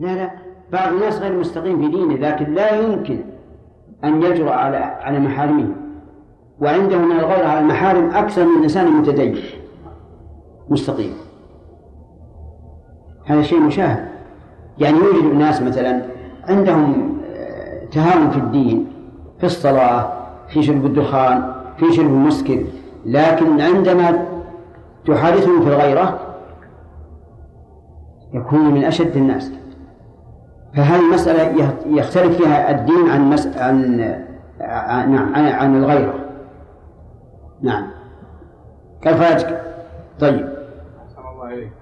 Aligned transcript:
لا 0.00 0.14
لا 0.14 0.30
بعض 0.72 0.92
الناس 0.92 1.18
غير 1.18 1.38
مستقيم 1.38 1.80
في 1.80 1.88
دينه 1.88 2.14
لكن 2.14 2.54
لا 2.54 2.80
يمكن 2.80 3.20
أن 4.04 4.22
يجرؤ 4.22 4.48
على 4.48 4.76
على 4.76 5.18
محارمه. 5.18 5.68
وعنده 6.60 6.98
من 6.98 7.12
الغير 7.12 7.46
على 7.46 7.60
المحارم 7.60 8.10
أكثر 8.10 8.44
من 8.44 8.62
إنسان 8.62 8.90
متدين 8.92 9.36
مستقيم. 10.68 11.12
هذا 13.24 13.42
شيء 13.42 13.60
مشاهد. 13.60 14.08
يعني 14.78 14.98
يوجد 14.98 15.34
ناس 15.34 15.62
مثلا 15.62 16.02
عندهم 16.44 17.18
آه، 17.24 17.84
تهاون 17.84 18.30
في 18.30 18.36
الدين 18.38 18.86
في 19.38 19.46
الصلاة 19.46 20.12
في 20.48 20.62
شرب 20.62 20.86
الدخان 20.86 21.52
في 21.76 21.92
شرب 21.92 22.06
المسكر 22.06 22.64
لكن 23.06 23.60
عندما 23.60 24.26
تحادثهم 25.06 25.60
في 25.60 25.68
الغيرة 25.68 26.20
يكون 28.34 28.74
من 28.74 28.84
أشد 28.84 29.16
الناس. 29.16 29.52
فهذه 30.76 31.14
مسألة 31.14 31.64
يختلف 31.86 32.36
فيها 32.36 32.70
الدين 32.70 33.10
عن 33.10 33.30
مس... 33.30 33.46
عن 33.56 34.00
عن, 34.60 35.14
عن, 35.14 35.46
عن 35.46 35.76
الغيرة 35.76 36.14
نعم. 37.60 37.90
كالفاجك 39.02 39.62
طيب. 40.20 40.48
الله 41.18 41.44
عليك 41.44 41.72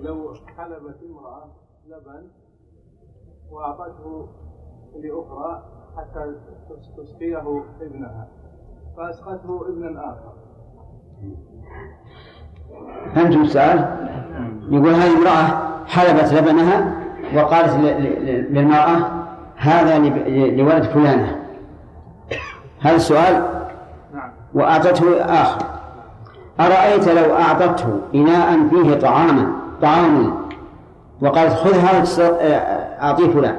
لو 0.00 0.34
حلبت 0.56 0.96
امرأة 1.10 1.44
لبن 1.86 2.28
وأعطته 3.50 4.28
لأخرى 4.96 5.62
حتى 5.96 6.34
تسقيه 6.96 7.64
ابنها 7.80 8.28
فأسقته 8.96 9.68
ابنا 9.68 10.00
آخر. 10.10 10.32
فهمتم 13.14 13.42
السؤال؟ 13.42 13.78
يقول 14.70 14.88
هذه 14.88 15.18
امرأة 15.18 15.72
حلبت 15.86 16.32
لبنها 16.32 17.01
وقالت 17.36 17.74
للمرأة 18.50 18.96
هذا 19.56 19.98
لولد 20.56 20.82
فلانة. 20.82 21.36
هذا 22.80 22.96
السؤال؟ 22.96 23.48
نعم. 24.14 24.30
وأعطته 24.54 25.22
آخر 25.24 25.66
أرأيت 26.60 27.08
لو 27.08 27.34
أعطته 27.34 28.00
إناء 28.14 28.68
فيه 28.68 28.94
طعاما 28.94 29.52
طعام؟ 29.82 30.34
وقالت 31.20 31.52
خذ 31.52 31.74
هذا 31.74 32.04
أعطيه 33.02 33.30
فلان. 33.30 33.56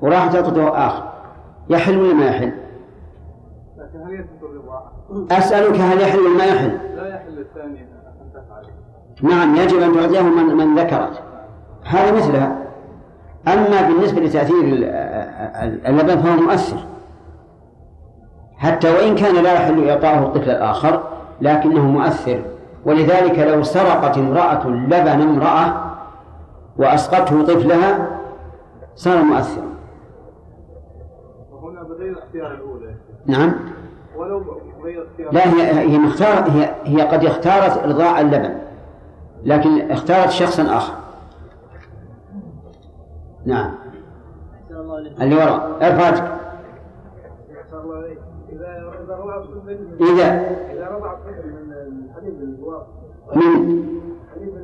وراحت 0.00 0.34
أعطته 0.34 0.86
آخر 0.86 1.02
يحل 1.70 1.98
ولا 1.98 2.14
ما 2.14 2.26
يحل؟ 2.26 2.52
أسألك 5.30 5.80
هل 5.80 6.00
يحل 6.00 6.18
ولا 6.18 6.38
ما 6.38 6.44
يحل؟ 6.44 6.78
لا 6.96 7.08
يحل 7.08 7.38
الثاني 7.38 7.88
نعم 9.22 9.56
يجب 9.56 9.78
أن 9.78 9.94
تعطيه 9.94 10.20
من, 10.20 10.56
من 10.56 10.78
ذكرت. 10.78 11.22
هذا 11.84 12.12
مثلها. 12.12 12.67
أما 13.46 13.88
بالنسبة 13.88 14.20
لتأثير 14.20 14.62
اللبن 15.86 16.20
فهو 16.20 16.36
مؤثر. 16.36 16.76
حتى 18.56 18.90
وإن 18.90 19.14
كان 19.14 19.42
لا 19.42 19.52
يحل 19.52 19.88
إعطاؤه 19.88 20.18
الطفل 20.18 20.50
الآخر 20.50 21.02
لكنه 21.40 21.86
مؤثر. 21.86 22.42
ولذلك 22.84 23.38
لو 23.38 23.62
سرقت 23.62 24.18
امرأة 24.18 24.68
لبن 24.68 25.20
امرأة 25.22 25.74
وأسقته 26.76 27.42
طفلها 27.42 28.08
صار 28.94 29.22
مؤثرا. 29.22 29.68
وهنا 31.52 31.82
بغير 31.82 32.18
اختيار 32.18 32.54
الأولى. 32.54 32.94
نعم. 33.26 33.54
ولو 34.16 34.42
بغير 34.80 35.06
اختيار 35.06 35.32
لا 35.32 35.48
هي 35.54 35.90
هي 35.90 35.98
مختار 35.98 36.50
هي 36.50 36.74
هي 36.84 37.02
قد 37.02 37.24
اختارت 37.24 37.84
إرضاع 37.84 38.20
اللبن 38.20 38.54
لكن 39.44 39.90
اختارت 39.90 40.30
شخصا 40.30 40.76
آخر. 40.76 40.94
نعم. 43.48 43.74
اللي 45.20 45.34
وراء. 45.36 45.78
ارفع 45.82 46.08
إذا 48.48 50.30
إذا 50.72 50.88
رضع 50.88 51.12
الطفل 51.12 51.48
من 51.48 51.72
الحليب 51.72 52.40
الواقع 52.42 52.86
من 53.34 53.84
حليب 54.34 54.54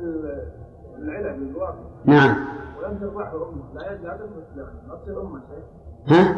العلب 0.97 1.41
الواقع 1.51 1.73
نعم. 2.05 2.35
ولم 2.79 2.97
ترضعه 2.97 3.33
أمة. 3.33 3.63
لا 3.73 3.81
لا 4.03 4.17
ما 4.87 4.95
تصير 4.95 5.21
أمة 5.21 5.41
ها؟ 6.07 6.35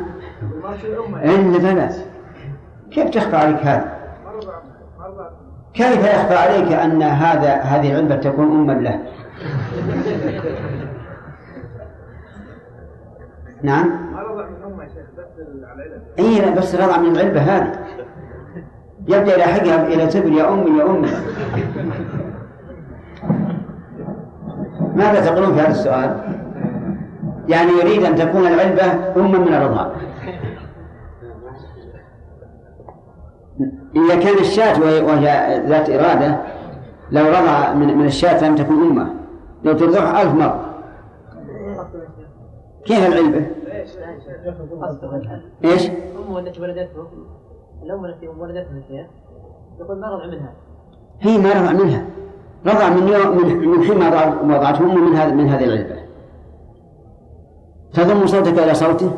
ما 0.63 0.77
تصير 0.77 1.05
أمة. 1.05 1.23
إلا 1.23 1.57
بلى 1.57 1.89
كيف 2.91 3.09
تخفى 3.09 3.35
عليك 3.35 3.57
هذا؟ 3.57 3.97
كيف 5.73 5.99
يخفى 5.99 6.35
عليك 6.35 6.71
أن 6.71 7.01
هذا 7.01 7.53
هذه 7.53 7.91
العلبة 7.91 8.15
تكون 8.15 8.45
أما 8.45 8.73
له؟ 8.73 9.01
نعم. 13.63 14.13
ما 14.13 14.21
رضع 14.21 14.45
من 14.49 14.73
أمه 14.73 14.83
يا 14.83 14.89
شيخ 14.89 15.05
بس 15.17 15.47
العلبة 15.59 16.01
إي 16.19 16.55
بس 16.55 16.75
رضع 16.75 16.97
من 16.97 17.15
العلبة 17.15 17.41
هذه. 17.41 17.79
يبدأ 19.07 19.35
يلاحقها 19.35 19.87
إلى 19.87 20.07
تبر 20.07 20.31
يا 20.31 20.49
أمي 20.53 20.79
يا 20.79 20.85
أمي. 20.85 21.07
ماذا 24.95 25.25
تقولون 25.25 25.55
في 25.55 25.61
هذا 25.61 25.71
السؤال؟ 25.71 26.17
يعني 27.47 27.71
يريد 27.71 28.03
أن 28.03 28.15
تكون 28.15 28.47
العلبة 28.47 28.83
أما 29.15 29.37
من 29.39 29.53
الرضاع 29.53 29.91
إذا 33.95 34.15
كان 34.15 34.37
الشاة 34.39 34.81
وهي 34.81 35.61
ذات 35.67 35.89
إرادة 35.89 36.37
لو 37.11 37.29
رضع 37.29 37.73
من 37.73 38.05
الشاة 38.05 38.49
لم 38.49 38.55
تكن 38.55 38.73
أمة. 38.73 39.13
لو 39.63 39.73
ترضعه 39.73 40.21
ألف 40.21 40.33
مرة. 40.33 40.76
كيف 42.87 43.07
العلبة؟ 43.07 43.47
إيش؟ 45.63 45.89
أمه 46.27 46.39
التي 46.39 46.61
ولدته 46.61 47.07
الأم 47.83 48.05
التي 48.05 48.27
ولدته 48.27 49.05
يقول 49.79 49.99
ما 49.99 50.07
رضع 50.07 50.25
منها. 50.25 50.53
هي 51.19 51.37
ما 51.37 51.49
رضع 51.49 51.71
منها. 51.83 52.05
رضع 52.65 52.89
من 52.89 53.07
يوم 53.07 53.37
من 53.37 53.67
من 53.67 53.83
حين 53.83 53.99
ما 53.99 54.57
وضعته 54.57 54.79
أمه 54.79 55.09
من 55.09 55.15
هذه 55.15 55.33
من 55.33 55.47
هذه 55.47 55.63
العلبة. 55.63 55.95
تضم 57.93 58.27
صوتك 58.27 58.59
إلى 58.59 58.73
صوته؟ 58.73 59.11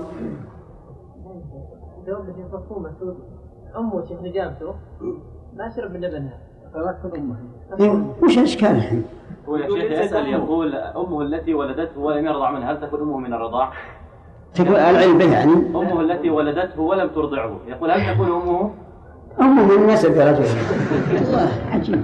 أمه 3.78 4.06
شيخ 4.06 4.22
نجابته. 4.22 4.76
ما 5.56 5.70
شرب 5.76 5.92
من 5.92 6.02
لبنها. 6.02 6.40
إيه، 7.80 8.06
وش 8.24 8.38
الإشكال 8.38 8.70
الحين؟ 8.70 9.04
هو 9.50 9.56
يا 9.56 9.68
شيخ 9.68 9.92
يسأل 9.92 10.28
يقول 10.28 10.76
أمه 10.76 11.22
التي 11.22 11.54
ولدته 11.54 12.00
ولم 12.02 12.26
يرضع 12.26 12.52
منها 12.52 12.72
هل 12.72 12.82
تكون 12.82 13.02
أمه 13.02 13.18
من 13.18 13.34
الرضاع؟ 13.34 13.72
تكون 14.54 14.76
العلبة 14.76 15.34
يعني. 15.34 15.54
أمه 15.54 16.02
التي 16.02 16.30
ولدته 16.30 16.82
ولم 16.82 17.10
ترضعه. 17.10 17.60
يقول 17.68 17.92
هل 17.92 18.16
تكون 18.16 18.28
أمه؟ 18.28 18.72
أمه 19.42 19.78
من 19.78 19.88
نسب 19.88 20.16
يا 20.16 20.32
رجل 20.32 20.46
الله 21.22 21.50
عجيب. 21.72 22.02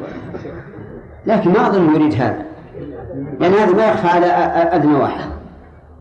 لكن 1.25 1.50
ما 1.50 1.67
أظن 1.67 1.95
يريد 1.95 2.13
هذا. 2.13 2.45
يعني 3.39 3.56
هذا 3.56 3.75
ما 3.75 3.88
يخفى 3.88 4.07
على 4.07 4.25
أدنى 4.75 4.95
واحد. 4.95 5.29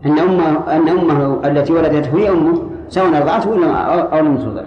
أن 0.07 0.19
أمه 0.19 0.77
أن 0.77 0.89
أمه 0.89 1.49
التي 1.49 1.73
ولدته 1.73 2.19
هي 2.19 2.31
أمه 2.31 2.63
سواء 2.89 3.17
أرضعته 3.17 3.51
ولا 3.51 4.19
أو 4.19 4.25
لم 4.25 4.37
ترضع. 4.39 4.65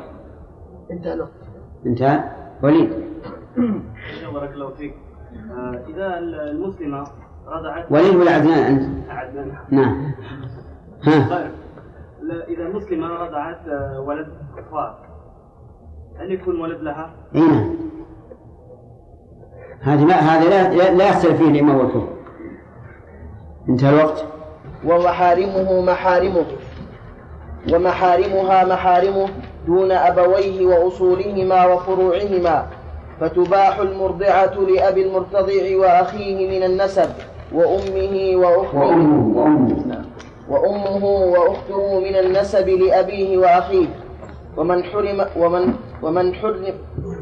انتهى 0.92 1.14
الوقت. 1.14 1.32
انتهى. 1.86 2.24
وليد. 2.64 2.90
بارك 4.34 4.54
الله 4.54 4.70
فيك. 4.70 4.94
إذا 5.88 6.18
المسلمة 6.20 7.04
رضعت 7.48 7.92
وليد 7.92 8.16
ولا 8.16 8.32
عدنان 8.32 8.64
أنت؟ 8.64 9.10
عدنان 9.10 9.52
نعم. 9.70 10.12
ها. 11.04 11.30
طيب. 11.30 11.52
إذا 12.48 12.64
المسلمة 12.64 13.08
رضعت 13.08 13.68
آه، 13.68 14.00
ولد 14.00 14.28
كفار 14.58 14.98
هل 16.20 16.32
يكون 16.32 16.62
ولد 16.62 16.82
لها؟ 16.82 17.10
إي 17.36 17.42
نعم. 17.42 17.76
هذه 19.82 20.06
لا 20.06 20.16
هذا 20.16 20.50
لا 20.50 20.94
لا 20.94 21.10
يختلف 21.10 21.38
فيه 21.38 21.50
الإمام 21.50 21.78
والكفر. 21.78 22.08
انتهى 23.70 23.90
الوقت. 23.90 24.26
ومحارمه 24.86 25.82
محارمه. 25.82 26.46
ومحارمها 27.74 28.66
محارمه 28.66 29.30
دون 29.68 29.92
أبويه 29.92 30.66
وأصولهما 30.66 31.66
وفروعهما. 31.66 32.68
فتباح 33.20 33.80
المرضعة 33.80 34.54
لأبي 34.54 35.08
المرتضع 35.08 35.78
وأخيه 35.78 36.60
من 36.60 36.64
النسب 36.64 37.10
وأمه 37.54 38.32
وأخته 38.36 38.78
وأمه 40.50 41.06
وأخته 41.06 42.00
من 42.00 42.16
النسب 42.16 42.70
لأبيه 42.70 43.38
وأخيه. 43.38 43.88
ومن 44.58 44.84
حرم 44.84 45.26
ومن 45.38 45.74
ومن 46.04 46.36
حرم 46.36 46.64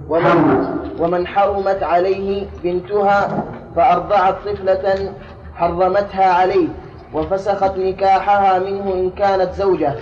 ومن, 0.09 0.65
ومن 0.99 1.27
حرمت 1.27 1.83
عليه 1.83 2.47
بنتها 2.63 3.43
فأرضعت 3.75 4.35
طفلة 4.45 5.13
حرمتها 5.55 6.25
عليه 6.25 6.67
وفسخت 7.13 7.77
نكاحها 7.77 8.59
منه 8.59 8.93
إن 8.93 9.09
كانت 9.09 9.53
زوجة. 9.53 9.95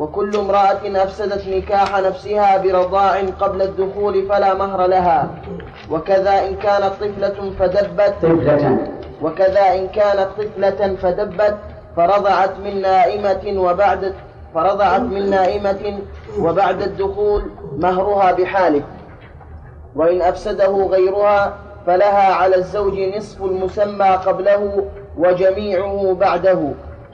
وكل 0.00 0.36
امرأة 0.36 1.02
أفسدت 1.04 1.48
نكاح 1.48 2.00
نفسها 2.00 2.56
برضاع 2.56 3.20
قبل 3.40 3.62
الدخول 3.62 4.28
فلا 4.28 4.54
مهر 4.54 4.86
لها. 4.86 5.28
وكذا 5.90 6.48
إن 6.48 6.56
كانت 6.56 6.92
طفلة 7.00 7.52
فدبت. 7.58 8.14
طفلة. 8.22 8.78
وكذا 9.22 9.60
إن 9.60 9.88
كانت 9.88 10.28
طفلة 10.38 10.96
فدبت 11.02 11.56
فرضعت 11.96 12.50
من 12.64 12.80
نائمة 12.80 13.60
وبعد 13.60 14.14
فرضعت 14.54 15.00
من 15.00 15.30
نائمة 15.30 15.98
وبعد 16.38 16.82
الدخول 16.82 17.42
مهرها 17.76 18.32
بحاله. 18.32 18.82
وإن 19.96 20.22
أفسده 20.22 20.88
غيرها 20.90 21.54
فلها 21.86 22.34
على 22.34 22.56
الزوج 22.56 23.00
نصف 23.16 23.44
المسمى 23.44 24.06
قبله 24.06 24.84
وجميعه 25.18 26.16
بعده. 26.20 26.60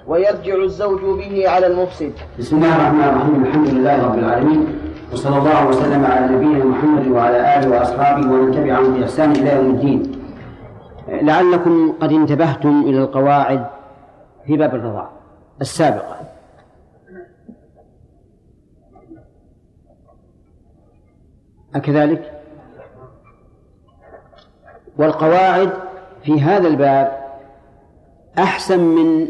ويرجع 0.06 0.54
الزوج 0.54 1.00
به 1.18 1.48
على 1.48 1.66
المفسد. 1.66 2.12
بسم 2.38 2.56
الله 2.56 2.76
الرحمن 2.76 3.04
الرحيم. 3.04 3.44
الحمد 3.44 3.68
لله 3.68 4.06
رب 4.06 4.18
العالمين. 4.18 4.66
وصلى 5.12 5.38
الله 5.38 5.68
وسلم 5.68 6.04
على 6.04 6.36
نبينا 6.36 6.64
محمد 6.64 7.06
وعلى 7.08 7.58
آله 7.58 7.70
وأصحابه 7.70 8.30
ومن 8.30 8.52
تبعهم 8.52 8.94
بإحسان 8.94 9.30
إلى 9.32 9.56
يوم 9.56 9.70
الدين. 9.74 10.12
لعلكم 11.08 11.92
قد 12.00 12.12
انتبهتم 12.12 12.80
إلى 12.80 12.98
القواعد 12.98 13.66
في 14.46 14.56
باب 14.56 14.74
الرضاعه 14.74 15.12
السابقه 15.60 16.16
أكذلك؟ 21.74 22.32
والقواعد 24.98 25.70
في 26.22 26.40
هذا 26.40 26.68
الباب 26.68 27.18
أحسن 28.38 28.80
من 28.80 29.28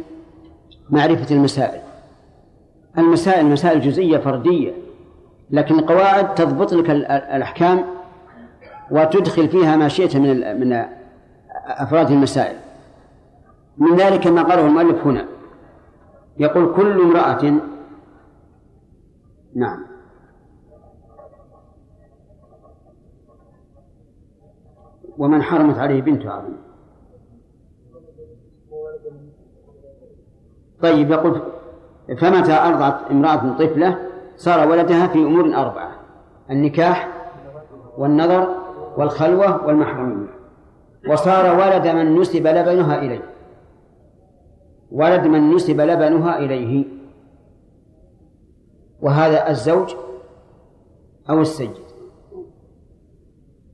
معرفة 0.90 1.34
المسائل. 1.34 1.80
المسائل 2.98 3.46
مسائل 3.46 3.80
جزئية 3.80 4.18
فردية 4.18 4.72
لكن 5.50 5.78
القواعد 5.78 6.34
تضبط 6.34 6.72
لك 6.72 6.90
الأحكام 6.90 7.84
وتدخل 8.90 9.48
فيها 9.48 9.76
ما 9.76 9.88
شئت 9.88 10.16
من 10.16 10.60
من 10.60 10.84
أفراد 11.66 12.10
المسائل. 12.10 12.56
من 13.78 13.96
ذلك 13.96 14.26
ما 14.26 14.42
قاله 14.42 14.66
المؤلف 14.66 15.06
هنا. 15.06 15.26
يقول 16.38 16.74
كل 16.76 17.00
امرأة 17.00 17.60
نعم. 19.54 19.86
ومن 25.18 25.42
حرمت 25.42 25.78
عليه 25.78 26.02
بنته 26.02 26.30
عظيم 26.30 26.65
طيب 30.82 31.10
يقول 31.10 31.42
فمتى 32.18 32.52
أرضعت 32.52 33.10
امرأة 33.10 33.56
طفلة 33.58 33.98
صار 34.36 34.68
ولدها 34.68 35.06
في 35.06 35.18
أمور 35.18 35.44
أربعة 35.44 35.90
النكاح 36.50 37.08
والنظر 37.98 38.48
والخلوة 38.96 39.66
والمحرمية 39.66 40.28
وصار 41.08 41.58
ولد 41.58 41.86
من 41.88 42.20
نسب 42.20 42.46
لبنها 42.46 42.98
إليه 42.98 43.22
ولد 44.92 45.26
من 45.26 45.54
نسب 45.54 45.80
لبنها 45.80 46.38
إليه 46.38 46.84
وهذا 49.00 49.50
الزوج 49.50 49.94
أو 51.30 51.40
السيد. 51.40 51.70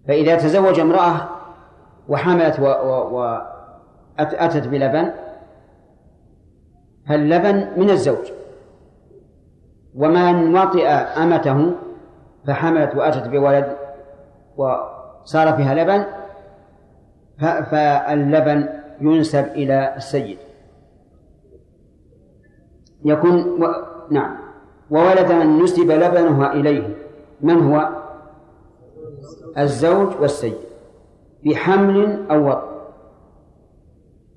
فإذا 0.08 0.36
تزوج 0.36 0.80
امرأة 0.80 1.28
وحملت 2.08 2.60
وأتت 4.20 4.68
بلبن 4.68 5.12
فاللبن 7.08 7.68
من 7.76 7.90
الزوج. 7.90 8.32
ومن 9.94 10.56
وطئ 10.56 10.86
أمته 10.88 11.72
فحملت 12.46 12.94
وأتت 12.96 13.28
بولد 13.28 13.76
وصار 14.56 15.52
فيها 15.56 15.74
لبن 15.74 16.04
فاللبن 17.70 18.68
ينسب 19.00 19.44
إلى 19.44 19.96
السيد. 19.96 20.38
يكون 23.04 23.62
و... 23.62 23.66
نعم. 24.10 24.36
وولد 24.90 25.32
من 25.32 25.62
نسب 25.62 25.90
لبنها 25.90 26.52
إليه. 26.52 26.96
من 27.40 27.58
هو؟ 27.62 27.88
الزوج 29.58 30.20
والسيد. 30.20 30.56
بحمل 31.44 32.26
أو 32.30 32.48
وطء 32.48 32.72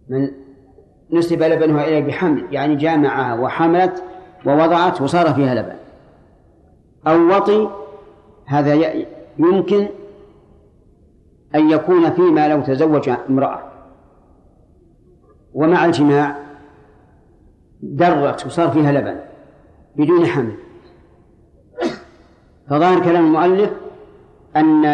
من 0.10 0.45
نسب 1.12 1.44
لبنها 1.44 1.84
إليه 1.84 2.04
بحمل 2.04 2.46
يعني 2.52 2.76
جامعها 2.76 3.40
وحملت 3.40 4.04
ووضعت 4.46 5.02
وصار 5.02 5.34
فيها 5.34 5.56
لبن. 5.56 5.76
أو 7.08 7.36
وطي 7.36 7.70
هذا 8.46 8.74
يمكن 9.38 9.88
أن 11.56 11.70
يكون 11.70 12.10
فيما 12.12 12.48
لو 12.48 12.62
تزوج 12.62 13.10
امرأة. 13.30 13.60
ومع 15.54 15.86
الجماع 15.86 16.36
درت 17.82 18.46
وصار 18.46 18.70
فيها 18.70 18.92
لبن 18.92 19.20
بدون 19.96 20.26
حمل. 20.26 20.56
فظاهر 22.70 23.04
كلام 23.04 23.26
المؤلف 23.26 23.72
أن 24.56 24.86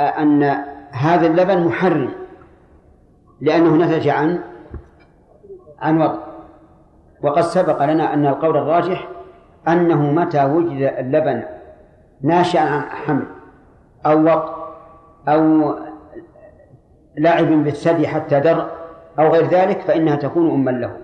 أن 0.00 0.42
هذا 0.90 1.26
اللبن 1.26 1.64
محرم 1.64 2.10
لأنه 3.40 3.76
نتج 3.76 4.08
عن 4.08 4.38
عن 5.80 6.02
وضع 6.02 6.18
وقد 7.22 7.40
سبق 7.40 7.84
لنا 7.84 8.14
أن 8.14 8.26
القول 8.26 8.56
الراجح 8.56 9.08
أنه 9.68 10.10
متى 10.10 10.44
وجد 10.44 10.94
اللبن 10.98 11.42
ناشئا 12.22 12.60
عن 12.60 12.80
حمل 12.80 13.26
أو 14.06 14.24
وقت 14.24 14.54
أو 15.28 15.74
لعب 17.18 17.46
بالثدي 17.46 18.08
حتى 18.08 18.40
در 18.40 18.70
أو 19.18 19.28
غير 19.28 19.46
ذلك 19.46 19.80
فإنها 19.80 20.16
تكون 20.16 20.50
أما 20.50 20.70
له. 20.70 20.96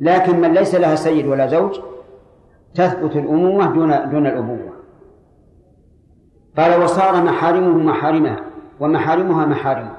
لكن 0.00 0.40
من 0.40 0.54
ليس 0.54 0.74
لها 0.74 0.94
سيد 0.94 1.26
ولا 1.26 1.46
زوج 1.46 1.80
تثبت 2.74 3.16
الأمومة 3.16 3.72
دون 3.72 4.10
دون 4.10 4.26
الأبوة. 4.26 4.72
قال 6.56 6.82
وصار 6.82 7.22
محارمه 7.22 7.78
محارمها 7.78 8.36
ومحارمها 8.80 9.46
محارمه. 9.46 9.96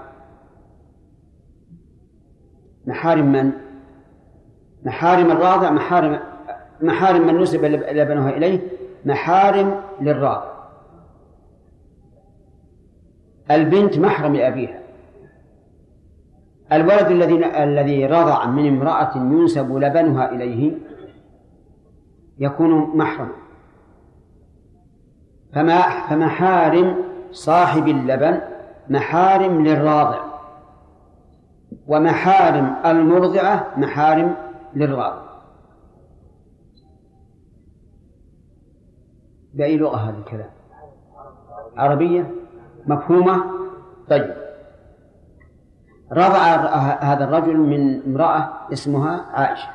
محارم 2.89 3.25
من؟ 3.25 3.51
محارم 4.85 5.31
الراضع 5.31 5.71
محارم 5.71 6.19
محارم 6.81 7.27
من 7.27 7.37
نسب 7.37 7.65
لبنها 7.65 8.29
إليه؟ 8.29 8.59
محارم 9.05 9.81
للراضع 10.01 10.49
البنت 13.51 13.97
محرم 13.97 14.35
لأبيها. 14.35 14.79
الولد 16.71 17.07
الذي 17.07 17.45
الذي 17.45 18.05
رضع 18.05 18.45
من 18.45 18.67
امرأة 18.67 19.17
ينسب 19.17 19.77
لبنها 19.77 20.31
إليه 20.31 20.71
يكون 22.39 22.97
محرم. 22.97 23.31
فما 25.53 25.81
فمحارم 26.09 26.95
صاحب 27.31 27.87
اللبن 27.87 28.41
محارم 28.89 29.65
للراضع. 29.65 30.28
ومحارم 31.87 32.75
المرضعة 32.85 33.73
محارم 33.77 34.35
للراضع 34.73 35.29
بأي 39.53 39.77
لغة 39.77 39.97
هذا 39.97 40.17
الكلام. 40.17 40.49
عربية 41.77 42.31
مفهومة؟ 42.85 43.43
طيب. 44.09 44.35
رضع 46.11 46.37
هذا 47.01 47.23
الرجل 47.23 47.57
من 47.57 48.01
امرأة 48.05 48.49
اسمها 48.73 49.25
عائشة. 49.31 49.69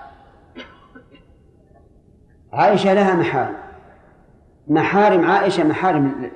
عائشة 2.53 2.95
لها 2.95 3.15
محارم. 3.15 3.57
محارم 4.69 5.25
عائشة 5.25 5.65
محارم 5.65 6.31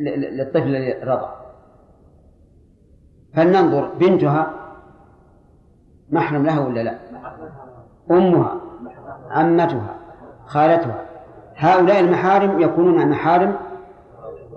للطفل 0.00 0.76
الذي 0.76 0.92
رضع. 0.92 1.30
فلننظر 3.34 3.94
بنتها 3.94 4.59
محرم 6.12 6.46
لها 6.46 6.60
ولا 6.60 6.80
لا؟ 6.80 6.98
أمها 8.10 8.60
عمتها 9.30 9.96
خالتها. 10.46 11.04
هؤلاء 11.56 12.00
المحارم 12.00 12.60
يكونون 12.60 13.10
محارم 13.10 13.56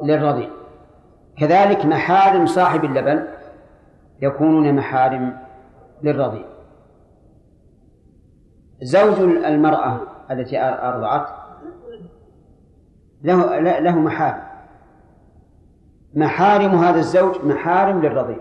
للرضيع. 0.04 0.50
كذلك 1.38 1.86
محارم 1.86 2.46
صاحب 2.46 2.86
اللبن 2.86 3.28
يكونون 4.22 4.76
محارم 4.76 5.38
للرضيع. 6.04 6.46
زوج 8.82 9.20
المرأة 9.20 10.00
التي 10.32 10.62
أرضعت 10.62 11.28
له 13.24 13.60
له 13.60 14.00
محارم. 14.00 14.44
محارم 16.16 16.76
هذا 16.76 17.00
الزوج 17.00 17.46
محارم 17.46 18.02
للرضيع. 18.02 18.40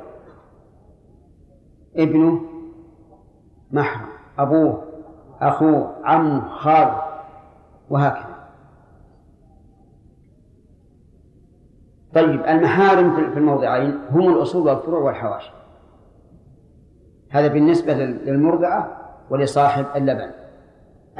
ابنه 1.97 2.52
محرم 3.73 4.09
أبوه 4.39 4.83
أخوه 5.41 5.95
عمه 6.05 6.49
خاله 6.49 7.03
وهكذا. 7.91 8.33
طيب 12.15 12.45
المحارم 12.45 13.33
في 13.33 13.39
الموضعين 13.39 13.99
هم 14.11 14.29
الأصول 14.29 14.69
والفروع 14.69 15.01
والحواشي. 15.01 15.51
هذا 17.31 17.49
بالنسبة 17.49 17.95
للمرضعة 17.95 18.97
ولصاحب 19.31 19.87
اللبن. 19.97 20.31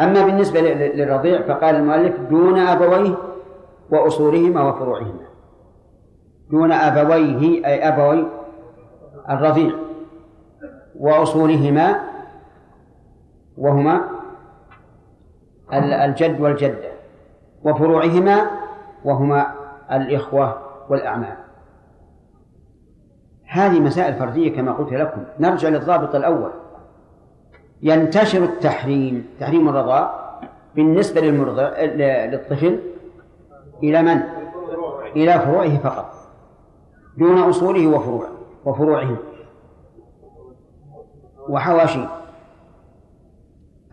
أما 0.01 0.25
بالنسبة 0.25 0.61
للرضيع 0.61 1.43
فقال 1.43 1.75
المؤلف 1.75 2.21
دون 2.21 2.59
أبويه 2.59 3.15
وأصولهما 3.91 4.63
وفروعهما. 4.63 5.27
دون 6.51 6.73
أبويه 6.73 7.67
أي 7.67 7.89
أبوي 7.89 8.27
الرضيع 9.31 9.73
وأصولهما 10.99 12.12
وهما 13.59 14.09
الجد 16.05 16.41
والجدة 16.41 16.93
وفروعهما 17.65 18.51
وهما 19.05 19.55
الإخوة 19.93 20.59
والأعمام 20.89 21.37
هذه 23.47 23.81
مسائل 23.81 24.15
فردية 24.15 24.57
كما 24.57 24.73
قلت 24.73 24.93
لكم. 24.93 25.25
نرجع 25.41 25.69
للضابط 25.69 26.15
الأول. 26.15 26.51
ينتشر 27.83 28.45
التحريم 28.45 29.27
تحريم 29.41 29.69
الرضاء 29.69 30.23
بالنسبة 30.75 31.21
للمرضع 31.21 31.69
للطفل 32.27 32.81
إلى 33.83 34.03
من؟ 34.03 34.23
إلى 35.17 35.41
فروعه 35.41 35.79
فقط 35.79 36.15
دون 37.19 37.39
أصوله 37.39 37.87
وفروعه 37.87 38.33
وفروعه 38.65 39.17
وحواشي. 41.49 42.05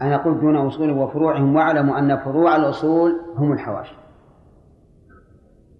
أنا 0.01 0.17
قلت 0.17 0.37
دون 0.37 0.55
أصول 0.55 0.91
وفروعهم 0.91 1.55
واعلموا 1.55 1.99
أن 1.99 2.17
فروع 2.17 2.55
الأصول 2.55 3.21
هم 3.35 3.51
الحواشي. 3.51 3.95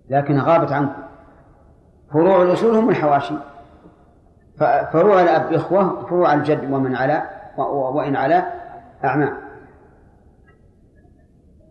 لكن 0.10 0.40
غابت 0.40 0.72
عنكم. 0.72 1.02
فروع 2.12 2.42
الأصول 2.42 2.76
هم 2.76 2.90
الحواشي. 2.90 3.36
فروع 4.92 5.22
الأب 5.22 5.54
إخوة 5.54 6.06
فروع 6.06 6.34
الجد 6.34 6.72
ومن 6.72 6.96
على 6.96 7.24
وإن 7.58 8.16
على 8.16 8.44
أعمام 9.04 9.34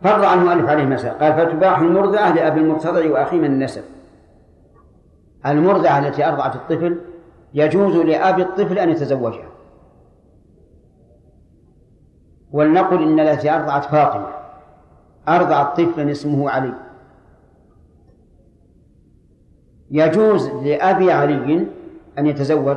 فرع 0.02 0.34
المؤلف 0.34 0.68
عليه 0.68 0.84
مسألة 0.84 1.12
قال 1.12 1.32
فتباح 1.32 1.78
المرضعة 1.78 2.34
لأبي 2.34 2.60
المرتضع 2.60 3.10
وأخيه 3.10 3.38
من 3.38 3.44
النسب. 3.44 3.82
المرضعة 5.46 5.98
التي 5.98 6.28
أرضعت 6.28 6.56
الطفل 6.56 7.00
يجوز 7.54 7.96
لأبي 7.96 8.42
الطفل 8.42 8.78
أن 8.78 8.90
يتزوجها. 8.90 9.48
ولنقل 12.52 13.02
إن 13.02 13.20
التي 13.20 13.50
أرضعت 13.50 13.84
فاطمة. 13.84 14.28
أرضعت 15.28 15.80
طفلا 15.80 16.10
اسمه 16.10 16.50
علي. 16.50 16.74
يجوز 19.90 20.48
لأبي 20.48 21.12
علي 21.12 21.66
أن 22.18 22.26
يتزوج 22.26 22.76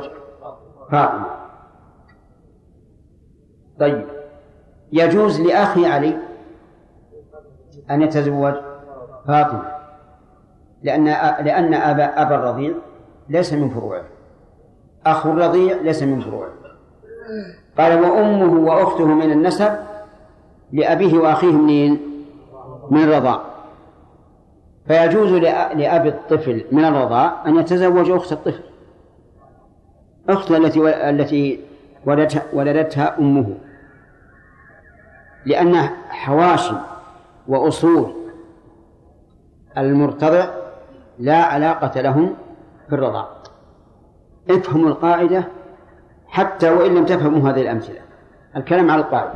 فاطمة. 0.90 1.26
طيب. 3.80 4.06
يجوز 4.92 5.40
لأخي 5.40 5.86
علي 5.86 6.18
أن 7.90 8.02
يتزوج 8.02 8.54
فاطمة. 9.26 9.72
لأن 10.82 11.04
لأن 11.44 11.74
أبا 11.74 12.22
أبا 12.22 12.34
الرضيع 12.34 12.74
ليس 13.28 13.52
من 13.52 13.70
فروعه. 13.70 14.04
أخو 15.06 15.32
الرضيع 15.32 15.76
ليس 15.76 16.02
من 16.02 16.20
فروعه. 16.20 16.52
قال 17.78 18.00
وأمه 18.00 18.70
وأخته 18.70 19.06
من 19.06 19.32
النسب 19.32 19.78
لأبيه 20.72 21.18
وأخيه 21.18 21.52
منين؟ 21.52 22.00
من 22.90 23.02
الرضاع. 23.02 23.42
فيجوز 24.86 25.32
لأبي 25.32 26.08
الطفل 26.08 26.64
من 26.72 26.84
الرضاع 26.84 27.46
أن 27.46 27.56
يتزوج 27.56 28.10
أخت 28.10 28.32
الطفل 28.32 28.62
أخته 30.28 30.56
التي 30.56 31.10
التي 31.10 31.60
ولدتها, 32.06 32.42
ولدتها 32.52 33.18
أمه. 33.18 33.54
لأن 35.46 35.76
حواشي 36.08 36.74
وأصول 37.48 38.14
المرتضع 39.78 40.46
لا 41.18 41.42
علاقة 41.44 42.00
لهم 42.00 42.34
في 42.88 42.94
الرضاع. 42.94 43.28
افهموا 44.50 44.88
القاعدة. 44.88 45.44
حتى 46.32 46.70
وإن 46.70 46.94
لم 46.94 47.04
تفهموا 47.04 47.50
هذه 47.50 47.62
الأمثلة. 47.62 48.00
الكلام 48.56 48.90
على 48.90 49.00
القاعدة. 49.00 49.32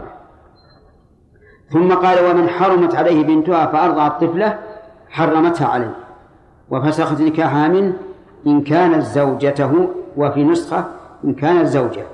ثم 1.70 1.94
قال 1.94 2.30
ومن 2.30 2.48
حرمت 2.48 2.94
عليه 2.94 3.24
بنتها 3.24 3.66
فأرضعت 3.66 4.24
طفله 4.24 4.58
حرمتها 5.08 5.66
عليه 5.68 5.94
وفسخت 6.70 7.20
نكاحها 7.20 7.68
منه 7.68 7.96
إن 8.46 8.62
كانت 8.62 9.02
زوجته 9.02 9.88
وفي 10.16 10.44
نسخة 10.44 10.84
إن 11.24 11.34
كانت 11.34 11.66
زوجة. 11.66 12.06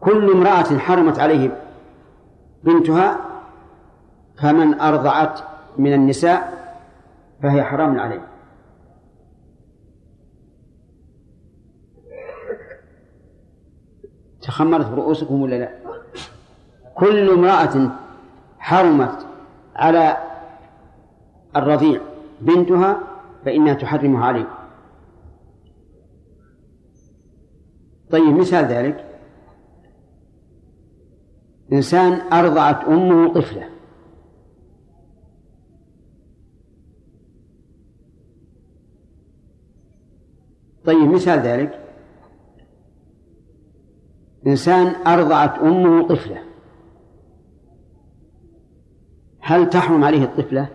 كل 0.00 0.30
امرأة 0.30 0.78
حرمت 0.78 1.18
عليه 1.18 1.58
بنتها 2.64 3.18
فمن 4.38 4.80
أرضعت 4.80 5.40
من 5.78 5.92
النساء 5.92 6.52
فهي 7.42 7.62
حرام 7.62 8.00
عليه. 8.00 8.35
تخمرت 14.56 14.86
برؤوسكم 14.86 15.42
ولا 15.42 15.58
لا؟ 15.58 15.70
كل 16.94 17.30
امرأة 17.30 17.90
حرمت 18.58 19.26
على 19.74 20.16
الرضيع 21.56 22.00
بنتها 22.40 23.00
فإنها 23.44 23.74
تحرمها 23.74 24.24
عليه. 24.24 24.48
طيب 28.10 28.36
مثال 28.36 28.64
ذلك. 28.64 29.20
إنسان 31.72 32.32
أرضعت 32.32 32.84
أمه 32.84 33.34
طفلة. 33.34 33.70
طيب 40.84 41.10
مثال 41.10 41.38
ذلك. 41.38 41.85
إنسان 44.46 45.06
أرضعت 45.06 45.58
أمه 45.58 46.08
طفلة. 46.08 46.42
هل 49.40 49.70
تحرم 49.70 50.04
عليه 50.04 50.24
الطفلة؟ 50.24 50.68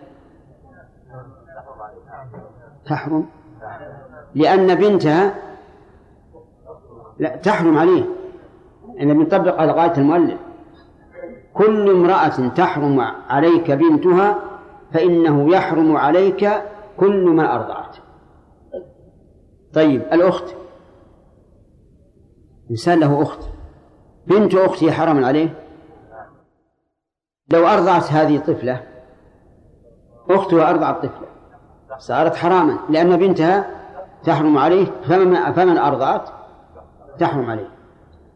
تحرم؟ 2.86 3.26
لأن 4.36 4.76
بنتها 4.76 5.36
لا 7.20 7.36
تحرم 7.36 7.78
عليه. 7.78 8.06
أن 9.02 9.18
نطبق 9.18 9.56
على 9.56 9.72
غاية 9.72 9.98
المؤلف. 9.98 10.40
كل 11.54 11.90
امرأة 11.90 12.48
تحرم 12.48 13.00
عليك 13.30 13.72
بنتها 13.72 14.40
فإنه 14.94 15.52
يحرم 15.56 15.98
عليك 15.98 16.50
كل 16.98 17.30
ما 17.30 17.56
أرضعت. 17.56 17.98
طيب 19.74 20.02
الأخت. 20.02 20.56
إنسان 22.72 23.00
له 23.00 23.22
أخت. 23.22 23.61
بنت 24.28 24.56
أختي 24.56 24.92
حرام 24.92 25.26
عليه؟ 25.26 25.54
لو 27.54 27.68
أرضعت 27.68 28.12
هذه 28.12 28.38
طفلة 28.38 28.84
أختها 30.30 30.70
أرضعت 30.70 31.06
طفلة 31.06 31.28
صارت 31.98 32.36
حراما 32.36 32.78
لأن 32.90 33.18
بنتها 33.18 33.66
تحرم 34.24 34.58
عليه 34.58 34.86
فمن, 34.86 35.54
فمن 35.54 35.78
أرضعت 35.78 36.30
تحرم 37.20 37.50
عليه. 37.50 37.70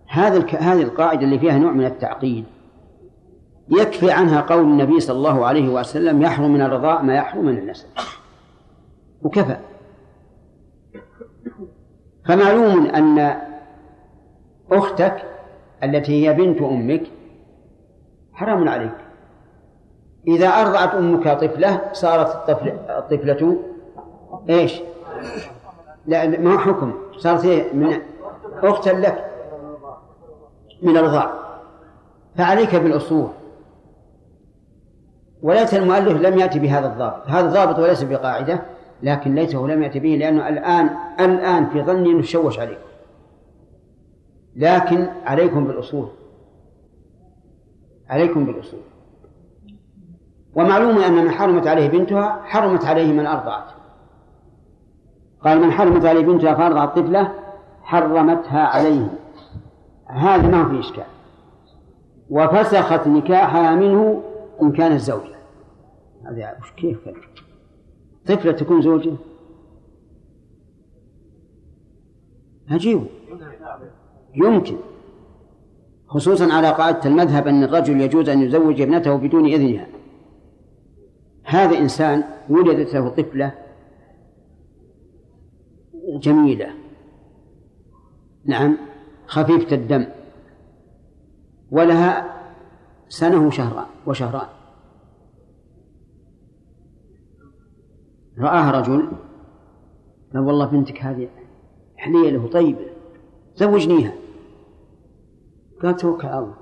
هذا 0.07 0.37
الك... 0.37 0.55
هذه 0.55 0.81
القاعدة 0.81 1.21
اللي 1.21 1.39
فيها 1.39 1.57
نوع 1.57 1.71
من 1.71 1.85
التعقيد. 1.85 2.45
يكفي 3.69 4.11
عنها 4.11 4.41
قول 4.41 4.63
النبي 4.63 4.99
صلى 4.99 5.17
الله 5.17 5.45
عليه 5.45 5.69
وسلم 5.69 6.21
يحرم 6.21 6.53
من 6.53 6.61
الرضاء 6.61 7.03
ما 7.03 7.15
يحرم 7.15 7.45
من 7.45 7.57
النسب. 7.57 7.87
وكفى. 9.21 9.57
فمعلوم 12.25 12.85
أن 12.85 13.41
أختك 14.71 15.34
التي 15.85 16.27
هي 16.27 16.33
بنت 16.33 16.61
أمك. 16.61 17.03
حرام 18.33 18.69
عليك. 18.69 18.95
إذا 20.27 20.47
أرضعت 20.47 20.95
أمك 20.95 21.27
طفلة 21.27 21.81
صارت 21.93 22.35
الطفل 22.35 22.69
الطفلة 22.89 23.57
إيش؟ 24.49 24.81
لا 26.05 26.27
ما 26.27 26.53
هو 26.53 26.57
حكم؟ 26.57 26.93
صارت 27.17 27.45
إيه؟ 27.45 27.73
من 27.73 28.01
أختا 28.63 28.89
لك. 28.89 29.25
من 30.81 30.97
الرضاع. 30.97 31.33
فعليك 32.37 32.75
بالأصول. 32.75 33.27
وليس 35.41 35.73
المؤلف 35.73 36.21
لم 36.21 36.39
يأتي 36.39 36.59
بهذا 36.59 36.87
الضابط. 36.87 37.27
هذا 37.27 37.49
ضابط 37.49 37.79
وليس 37.79 38.03
بقاعدة 38.03 38.61
لكن 39.03 39.35
ليته 39.35 39.67
لم 39.67 39.83
يأتي 39.83 39.99
به 39.99 40.09
لأنه 40.09 40.49
الآن 40.49 40.89
الآن 41.19 41.69
في 41.69 41.81
ظني 41.81 42.11
أنه 42.11 42.21
شوش 42.21 42.59
عليكم 42.59 42.81
لكن 44.55 45.07
عليكم 45.25 45.67
بالأصول. 45.67 46.07
عليكم 48.09 48.45
بالأصول. 48.45 48.79
ومعلوم 50.55 50.97
أن 50.97 51.13
من 51.13 51.31
حرمت 51.31 51.67
عليه 51.67 51.87
بنتها 51.89 52.41
حرمت 52.43 52.85
عليه 52.85 53.13
من 53.13 53.25
أرضعت. 53.25 53.71
قال 55.41 55.61
من 55.61 55.71
حرمت 55.71 56.05
عليه 56.05 56.25
بنتها 56.25 56.53
فأرضعت 56.53 56.99
طفلة 56.99 57.33
حرمتها 57.81 58.59
عليه. 58.59 59.07
هذا 60.05 60.47
ما 60.47 60.69
في 60.69 60.79
إشكال. 60.79 61.05
وفسخت 62.29 63.07
نكاحها 63.07 63.75
منه 63.75 64.23
إن 64.61 64.71
كانت 64.71 65.01
زوجة 65.01 65.35
هذا 66.25 66.57
كيف 66.77 67.09
طفلة 68.25 68.51
تكون 68.51 68.81
زوجة؟ 68.81 69.15
عجيب 72.69 73.03
يمكن. 74.35 74.77
خصوصا 76.07 76.53
على 76.53 76.69
قاعدة 76.69 77.05
المذهب 77.05 77.47
أن 77.47 77.63
الرجل 77.63 78.01
يجوز 78.01 78.29
أن 78.29 78.41
يزوج 78.41 78.81
ابنته 78.81 79.15
بدون 79.15 79.45
إذنها. 79.45 79.87
هذا 81.43 81.77
إنسان 81.77 82.23
ولدت 82.49 82.93
له 82.93 83.09
طفلة 83.09 83.51
جميلة. 86.19 86.69
نعم 88.45 88.77
خفيفة 89.27 89.75
الدم. 89.75 90.05
ولها 91.71 92.35
سنة 93.09 93.47
وشهران 93.47 93.85
وشهران. 94.07 94.47
رآها 98.39 98.71
رجل 98.71 99.07
قال 100.33 100.43
والله 100.43 100.65
بنتك 100.65 101.01
هذه 101.01 101.29
حلية 101.97 102.29
له 102.29 102.47
طيبة 102.47 102.85
زوجنيها. 103.55 104.24
قال 105.83 105.95
توكل 105.95 106.27
على 106.27 106.39
الله 106.39 106.55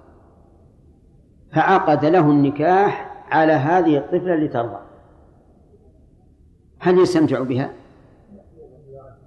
فعقد 1.54 2.06
له 2.06 2.30
النكاح 2.32 3.24
على 3.32 3.54
هذه 3.54 3.98
الطفلة 3.98 4.36
لترضى 4.36 4.80
هل 6.80 6.98
يستمتع 6.98 7.40
بها؟ 7.40 7.74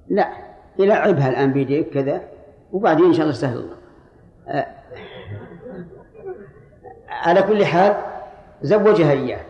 لا. 0.09 0.33
يلعبها 0.79 1.29
الآن 1.29 1.53
بيديك 1.53 1.91
كذا 1.91 2.29
وبعدين 2.73 3.07
إن 3.07 3.13
شاء 3.13 3.23
الله 3.23 3.35
سهل 3.35 3.59
الله. 3.59 3.77
آه. 4.49 4.67
على 7.09 7.43
كل 7.43 7.65
حال 7.65 7.97
زوجها 8.63 9.13
إياه. 9.13 9.45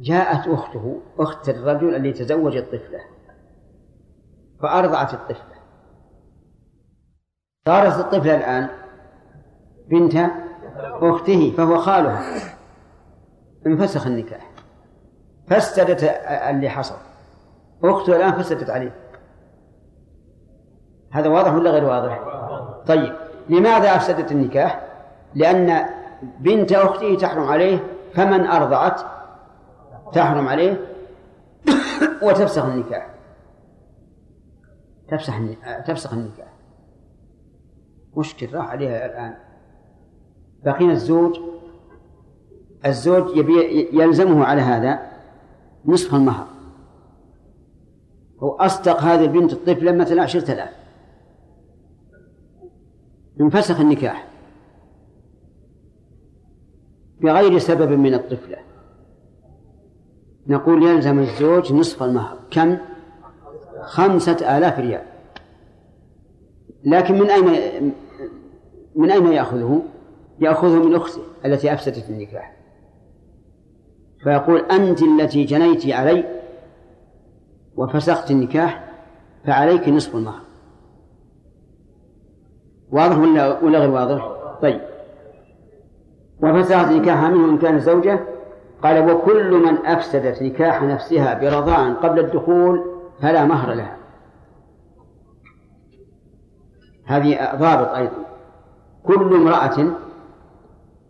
جاءت 0.00 0.48
أخته 0.48 1.00
أخت 1.18 1.48
الرجل 1.48 1.94
اللي 1.94 2.12
تزوج 2.12 2.56
الطفلة 2.56 3.00
فأرضعت 4.62 5.14
الطفلة. 5.14 5.53
صارت 7.68 7.98
الطفلة 8.00 8.34
الآن 8.34 8.68
بنت 9.88 10.30
أخته 10.78 11.54
فهو 11.56 11.78
خالها. 11.78 12.22
انفسخ 13.66 14.06
النكاح. 14.06 14.50
فسدت 15.48 16.02
اللي 16.50 16.68
حصل. 16.68 16.94
أخته 17.84 18.16
الآن 18.16 18.32
فسدت 18.32 18.70
عليه. 18.70 18.94
هذا 21.12 21.28
واضح 21.28 21.54
ولا 21.54 21.70
غير 21.70 21.84
واضح؟ 21.84 22.20
طيب 22.86 23.14
لماذا 23.48 23.96
أفسدت 23.96 24.32
النكاح؟ 24.32 24.86
لأن 25.34 25.86
بنت 26.40 26.72
أخته 26.72 27.16
تحرم 27.16 27.48
عليه 27.48 27.78
فمن 28.14 28.46
أرضعت 28.46 29.00
تحرم 30.12 30.48
عليه 30.48 30.80
وتفسخ 32.24 32.64
النكاح. 32.64 33.14
تفسخ 35.08 35.34
تفسخ 35.86 36.12
النكاح. 36.12 36.53
مشكل 38.16 38.54
راح 38.54 38.68
عليها 38.68 39.06
الآن؟ 39.06 39.34
بقينا 40.64 40.92
الزوج 40.92 41.40
الزوج 42.86 43.36
يبي 43.36 43.88
يلزمه 43.92 44.44
على 44.44 44.60
هذا 44.60 45.10
نصف 45.86 46.14
المهر. 46.14 46.46
هو 48.42 48.50
أصدق 48.50 49.00
هذه 49.00 49.24
البنت 49.24 49.52
الطفلة 49.52 49.92
مثلا 49.92 50.22
عشرة 50.22 50.52
آلاف. 50.52 50.70
انفسخ 53.40 53.80
النكاح. 53.80 54.28
بغير 57.20 57.58
سبب 57.58 57.92
من 57.92 58.14
الطفلة. 58.14 58.56
نقول 60.46 60.82
يلزم 60.82 61.18
الزوج 61.18 61.72
نصف 61.72 62.02
المهر. 62.02 62.38
كم؟ 62.50 62.76
خمسة 63.82 64.56
آلاف 64.58 64.78
ريال. 64.78 65.04
لكن 66.84 67.14
من 67.14 67.30
أين 67.30 67.92
من 68.96 69.10
أين 69.10 69.26
يأخذه؟ 69.26 69.82
يأخذه 70.40 70.82
من 70.82 70.94
أخته 70.94 71.22
التي 71.44 71.72
أفسدت 71.72 72.10
النكاح. 72.10 72.56
فيقول 74.22 74.60
أنت 74.60 75.02
التي 75.02 75.44
جنيت 75.44 75.86
علي 75.86 76.24
وفسخت 77.76 78.30
النكاح 78.30 78.84
فعليك 79.46 79.88
نصف 79.88 80.16
المهر. 80.16 80.40
واضح 82.90 83.18
ولا 83.18 83.60
ولا 83.60 83.78
غير 83.78 83.90
واضح؟ 83.90 84.28
طيب. 84.62 84.80
وفسخت 86.42 86.88
نكاحها 86.88 87.28
منه 87.30 87.50
إن 87.50 87.58
كان 87.58 87.80
زوجة؟ 87.80 88.20
قال 88.82 89.10
وكل 89.10 89.50
من 89.50 89.86
أفسدت 89.86 90.42
نكاح 90.42 90.82
نفسها 90.82 91.34
برضاع 91.34 91.92
قبل 91.92 92.18
الدخول 92.18 92.84
فلا 93.20 93.44
مهر 93.44 93.72
لها. 93.72 93.96
هذه 97.04 97.56
ضابط 97.56 97.88
أيضا. 97.88 98.33
كل 99.04 99.34
امرأة 99.34 99.96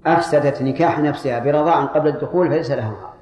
أفسدت 0.07 0.63
نكاح 0.63 0.99
نفسها 0.99 1.39
برضاع 1.39 1.85
قبل 1.85 2.09
الدخول 2.09 2.49
فليس 2.49 2.71
لها 2.71 2.91
مهر 2.91 3.15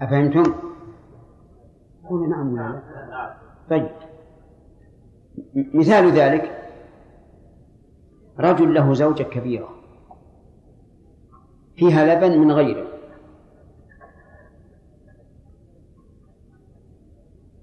أفهمتم؟ 0.00 0.54
قولوا 2.08 2.26
نعم 2.26 2.52
ولا 2.52 2.70
لا؟ 3.10 3.36
طيب. 3.70 3.90
مثال 5.54 6.12
ذلك 6.12 6.68
رجل 8.38 8.74
له 8.74 8.94
زوجة 8.94 9.22
كبيرة 9.22 9.68
فيها 11.76 12.14
لبن 12.14 12.38
من 12.38 12.52
غيره. 12.52 12.86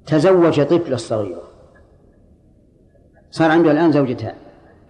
تزوج 0.05 0.61
طفلة 0.61 0.95
صغيرة 0.97 1.48
صار 3.31 3.51
عنده 3.51 3.71
الآن 3.71 3.91
زوجتان 3.91 4.35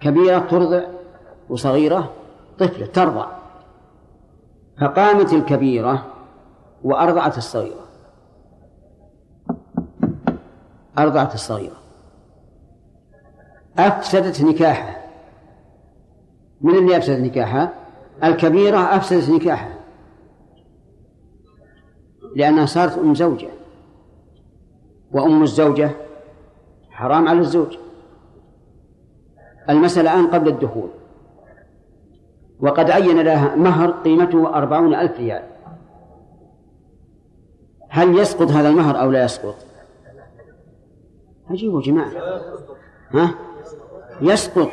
كبيرة 0.02 0.40
ترضع 0.40 0.84
وصغيرة 1.50 2.14
طفلة 2.60 2.86
ترضع. 2.86 3.28
فقامت 4.82 5.34
الكبيرة 5.34 6.06
وأرضعت 6.84 7.38
الصغيرة. 7.38 7.86
أرضعت 10.98 11.34
الصغيرة. 11.34 11.78
أفسدت 13.78 14.42
نكاحه 14.42 15.00
من 16.62 16.76
اللي 16.76 16.98
أفسدت 16.98 17.20
نكاحها؟ 17.20 17.74
الكبيرة 18.24 18.78
أفسدت 18.78 19.30
نكاحها. 19.30 19.76
لأنها 22.36 22.66
صارت 22.66 22.98
أم 22.98 23.16
زوجة. 23.16 23.50
وأم 25.12 25.44
الزوجة 25.44 25.92
حرام 26.90 27.28
على 27.28 27.40
الزوج. 27.40 27.78
المسألة 29.70 30.14
الآن 30.14 30.28
قبل 30.28 30.48
الدخول. 30.48 30.90
وقد 32.60 32.92
عين 32.92 33.22
لها 33.22 33.56
مهر 33.56 33.92
قيمته 33.92 34.56
أربعون 34.56 34.96
ألف 34.96 35.20
ريال. 35.20 35.44
هل 37.90 38.20
يسقط 38.20 38.52
هذا 38.52 38.70
المهر 38.70 39.02
أو 39.02 39.12
لا 39.12 39.24
يسقط؟ 39.24 39.56
عجيب 41.50 41.80
جماعة. 41.82 42.12
ها؟ 43.12 43.32
يسقط 44.22 44.70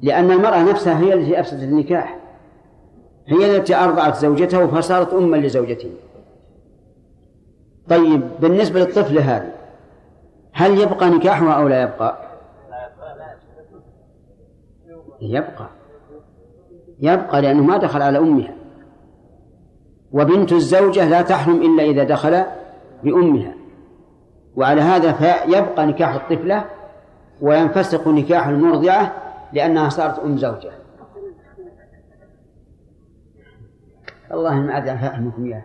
لأن 0.00 0.30
المرأة 0.30 0.62
نفسها 0.62 0.98
هي 0.98 1.14
التي 1.14 1.40
أفسدت 1.40 1.62
النكاح. 1.62 2.18
هي 3.26 3.56
التي 3.56 3.74
أرضعت 3.74 4.16
زوجته 4.16 4.66
فصارت 4.66 5.12
أما 5.12 5.36
لزوجته. 5.36 5.90
طيب 7.88 8.22
بالنسبة 8.40 8.80
للطفل 8.80 9.18
هذه 9.18 9.52
هل 10.52 10.78
يبقى 10.80 11.10
نكاحها 11.10 11.52
أو 11.52 11.68
لا 11.68 11.82
يبقى؟ 11.82 12.31
يبقى. 15.22 15.68
يبقى 17.00 17.42
لأنه 17.42 17.62
ما 17.62 17.76
دخل 17.76 18.02
على 18.02 18.18
أمها. 18.18 18.54
وبنت 20.12 20.52
الزوجة 20.52 21.08
لا 21.08 21.22
تحرم 21.22 21.62
إلا 21.62 21.82
إذا 21.82 22.04
دخل 22.04 22.42
بأمها. 23.04 23.54
وعلى 24.56 24.80
هذا 24.80 25.12
فيبقى 25.12 25.86
نكاح 25.86 26.14
الطفلة 26.14 26.64
وينفسق 27.40 28.08
نكاح 28.08 28.46
المرضعة 28.46 29.12
لأنها 29.52 29.88
صارت 29.88 30.18
أم 30.18 30.36
زوجة. 30.36 30.70
الله 34.32 34.54
ما 34.54 34.78
أدري 34.78 34.92
أفهمكم 34.92 35.44
إياه. 35.44 35.62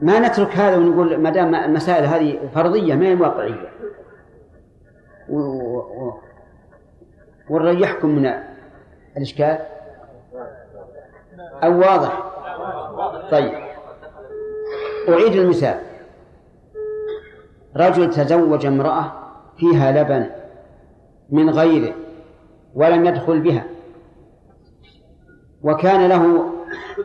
ما 0.00 0.18
نترك 0.18 0.56
هذا 0.56 0.76
ونقول 0.76 1.16
ما 1.16 1.30
دام 1.30 1.54
المسائل 1.54 2.04
هذه 2.04 2.48
فرضية 2.54 2.94
ما 2.94 3.06
هي 3.06 3.14
واقعية. 3.14 3.68
ونريحكم 7.52 8.08
من 8.08 8.32
الإشكال؟ 9.16 9.58
أو 11.64 11.78
واضح؟ 11.78 12.22
طيب. 13.30 13.52
أعيد 15.08 15.32
المثال. 15.32 15.80
رجل 17.76 18.10
تزوج 18.10 18.66
امرأة 18.66 19.12
فيها 19.56 19.92
لبن 19.92 20.30
من 21.30 21.50
غيره 21.50 21.94
ولم 22.74 23.04
يدخل 23.04 23.40
بها. 23.40 23.64
وكان 25.62 26.08
له 26.08 26.52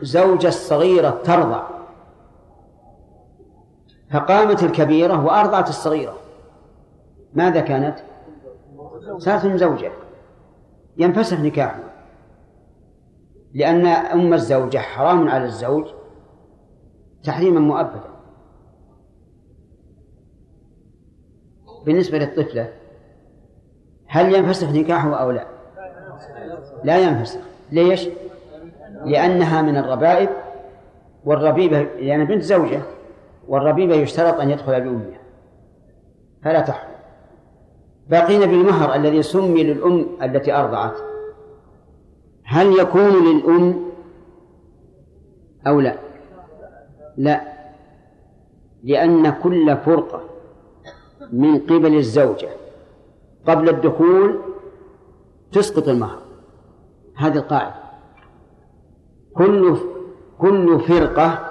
زوجة 0.02 0.48
صغيرة 0.48 1.10
ترضع. 1.24 1.62
فقامت 4.12 4.62
الكبيرة 4.62 5.24
وأرضعت 5.24 5.68
الصغيرة. 5.68 6.16
ماذا 7.34 7.60
كانت؟ 7.60 7.98
صارت 9.18 9.46
زوجة 9.46 9.92
ينفسخ 10.98 11.40
نكاحه 11.40 11.80
لأن 13.54 13.86
أم 13.86 14.34
الزوجة 14.34 14.78
حرام 14.78 15.28
على 15.28 15.44
الزوج 15.44 15.86
تحريما 17.24 17.60
مؤبدا. 17.60 18.18
بالنسبة 21.86 22.18
للطفلة 22.18 22.72
هل 24.06 24.34
ينفسخ 24.34 24.70
نكاحه 24.70 25.14
أو 25.14 25.30
لا؟ 25.30 25.46
لا 26.84 26.98
ينفسخ. 26.98 27.40
ليش؟ 27.72 28.08
لأنها 29.04 29.62
من 29.62 29.76
الربائب 29.76 30.28
والربيبة 31.24 31.82
لأن 31.82 32.06
يعني 32.06 32.24
بنت 32.24 32.42
زوجة 32.42 32.82
والربيبة 33.48 33.94
يشترط 33.94 34.40
أن 34.40 34.50
يدخل 34.50 34.80
بأمها 34.80 35.20
فلا 36.42 36.60
تحرم. 36.60 36.87
بقينا 38.10 38.46
بالمهر 38.46 38.94
الذي 38.94 39.22
سمي 39.22 39.64
للأم 39.64 40.06
التي 40.22 40.52
أرضعت. 40.52 40.94
هل 42.44 42.78
يكون 42.78 43.24
للأم 43.24 43.84
أو 45.66 45.80
لا؟ 45.80 45.98
لا. 47.16 47.42
لأن 48.84 49.30
كل 49.30 49.76
فرقة 49.76 50.20
من 51.32 51.58
قبل 51.58 51.94
الزوجة 51.96 52.48
قبل 53.46 53.68
الدخول 53.68 54.40
تسقط 55.52 55.88
المهر. 55.88 56.18
هذه 57.16 57.36
القاعدة. 57.36 57.74
كل 59.34 59.76
كل 60.38 60.80
فرقة 60.80 61.48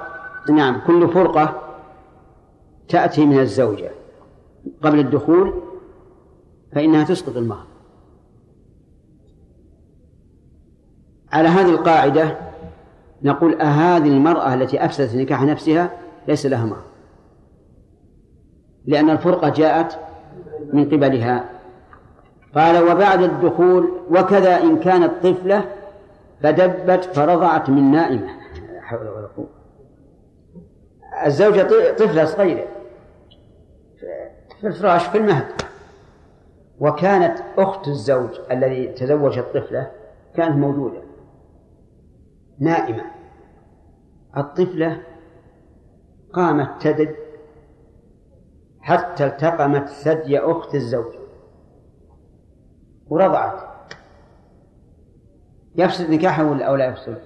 نعم 0.49 0.81
كل 0.87 1.07
فرقة 1.07 1.61
تأتي 2.89 3.25
من 3.25 3.39
الزوجة 3.39 3.91
قبل 4.83 4.99
الدخول 4.99 5.53
فإنها 6.71 7.03
تسقط 7.03 7.37
المهر 7.37 7.67
على 11.31 11.47
هذه 11.47 11.69
القاعدة 11.69 12.37
نقول 13.23 13.61
أهذه 13.61 14.07
المرأة 14.07 14.53
التي 14.53 14.85
أفسدت 14.85 15.15
نكاح 15.15 15.41
نفسها 15.41 15.91
ليس 16.27 16.45
لها 16.45 16.65
مهر 16.65 16.83
لأن 18.85 19.09
الفرقة 19.09 19.49
جاءت 19.49 19.99
من 20.73 20.85
قبلها. 20.85 21.49
قال 22.55 22.83
وبعد 22.83 23.21
الدخول 23.21 23.91
وكذا 24.09 24.61
إن 24.61 24.79
كانت 24.79 25.11
طفلة 25.23 25.65
فدبت 26.43 27.03
فرضعت 27.03 27.69
من 27.69 27.91
نائمة. 27.91 28.27
حول 28.81 29.07
ولا 29.07 29.27
قوة. 29.37 29.49
الزوجة 31.25 31.91
طفلة 31.91 32.25
صغيرة. 32.25 32.67
في 34.61 34.67
الفراش 34.67 35.07
في 35.07 35.17
المهد؟ 35.17 35.45
وكانت 36.79 37.43
أخت 37.57 37.87
الزوج 37.87 38.29
الذي 38.51 38.87
تزوج 38.87 39.37
الطفلة 39.37 39.91
كانت 40.35 40.55
موجودة 40.57 41.01
نائمة 42.59 43.03
الطفلة 44.37 45.03
قامت 46.33 46.81
تدب 46.81 47.15
حتى 48.81 49.25
التقمت 49.25 49.89
ثدي 49.89 50.39
أخت 50.39 50.75
الزوج 50.75 51.13
ورضعت 53.09 53.67
يفسد 55.75 56.09
نكاحه 56.09 56.51
ولا 56.51 56.65
أو 56.65 56.75
لا 56.75 56.85
يفسد؟ 56.85 57.17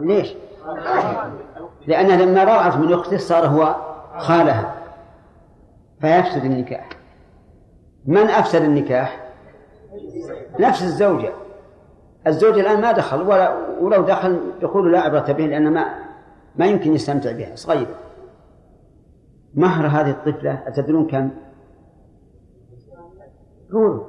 ليش؟ 0.00 0.34
لأنها 1.86 2.16
لما 2.16 2.44
رضعت 2.44 2.76
من 2.76 2.92
أخته 2.92 3.16
صار 3.16 3.46
هو 3.46 3.76
خالها 4.18 4.81
فيفسد 6.02 6.44
النكاح. 6.44 6.88
من 8.06 8.26
أفسد 8.26 8.62
النكاح؟ 8.62 9.20
نفس 10.60 10.82
الزوجة. 10.82 11.32
الزوج 12.26 12.58
الآن 12.58 12.80
ما 12.80 12.92
دخل 12.92 13.22
ولا 13.22 13.56
ولو 13.80 14.02
دخل 14.02 14.40
دخوله 14.62 14.90
لا 14.90 15.00
عبرة 15.00 15.32
به 15.32 15.46
لأن 15.46 15.72
ما 15.72 15.94
ما 16.56 16.66
يمكن 16.66 16.94
يستمتع 16.94 17.32
بها. 17.32 17.54
صغيرة 17.54 17.94
مهر 19.54 19.86
هذه 19.86 20.10
الطفلة 20.10 20.62
أتدرون 20.66 21.06
كم؟ 21.06 21.30
قول. 23.72 24.06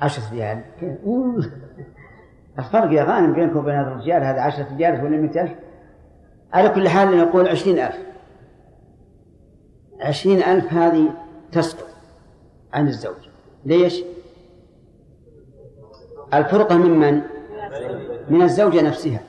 عشرة 0.00 0.32
ريال. 0.32 0.62
الفرق 2.58 2.92
يا 2.92 3.04
غانم 3.04 3.32
بينكم 3.32 3.58
وبين 3.58 3.74
هذا 3.74 3.88
الرجال 3.88 4.22
هذا 4.24 4.40
عشرة 4.40 4.76
ريال 4.76 5.04
ولا 5.04 5.16
مئة 5.16 5.42
ألف 5.42 5.52
على 6.52 6.68
كل 6.68 6.88
حال 6.88 7.18
نقول 7.18 7.48
عشرين 7.48 7.78
ألف. 7.78 8.09
عشرين 10.00 10.42
ألف 10.42 10.72
هذه 10.72 11.14
تسقط 11.52 11.86
عن 12.72 12.88
الزوج. 12.88 13.28
ليش؟ 13.64 14.02
الفرقة 16.34 16.76
ممن؟ 16.76 17.22
من؟ 18.28 18.42
الزوجة 18.42 18.82
نفسها. 18.82 19.20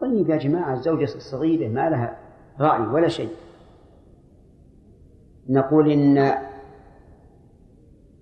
طيب 0.00 0.30
يا 0.30 0.36
جماعة 0.36 0.74
الزوجة 0.74 1.04
الصغيرة 1.04 1.68
ما 1.68 1.90
لها 1.90 2.16
راعي 2.60 2.86
ولا 2.86 3.08
شيء. 3.08 3.30
نقول 5.48 5.90
إن 5.90 6.38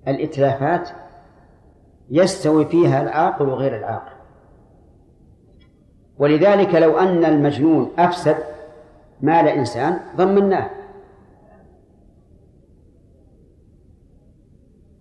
الإتلافات 0.08 0.88
يستوي 2.10 2.66
فيها 2.66 3.02
العاقل 3.02 3.48
وغير 3.48 3.76
العاقل. 3.76 4.12
ولذلك 6.18 6.74
لو 6.74 6.98
أن 6.98 7.24
المجنون 7.24 7.90
أفسد 7.98 8.36
مال 9.20 9.48
إنسان 9.48 10.00
ضمناه. 10.16 10.70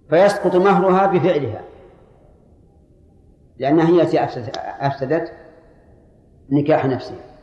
فيسقط 0.10 0.56
مهرها 0.56 1.08
بفعلها. 1.08 1.62
لأنها 3.58 3.88
هي 3.88 4.02
التي 4.02 4.24
أفسدت 4.80 5.34
نكاح 6.50 6.86
نفسها. 6.86 7.34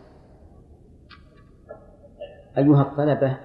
أيها 2.58 2.82
الطلبة 2.82 3.36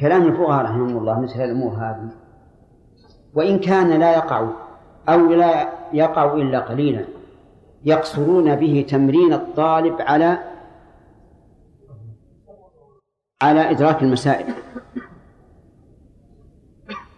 كلام 0.00 0.22
الفقهاء 0.22 0.64
رحمهم 0.64 0.98
الله 0.98 1.20
مثل 1.20 1.44
الأمور 1.44 1.72
هذه 1.72 2.10
وإن 3.34 3.58
كان 3.58 4.00
لا 4.00 4.12
يقع 4.12 4.48
أو 5.08 5.26
لا 5.26 5.68
يقع 5.92 6.32
إلا 6.34 6.60
قليلا 6.60 7.04
يقصرون 7.84 8.56
به 8.56 8.86
تمرين 8.88 9.32
الطالب 9.32 10.00
على 10.00 10.38
على 13.42 13.70
إدراك 13.70 14.02
المسائل. 14.02 14.54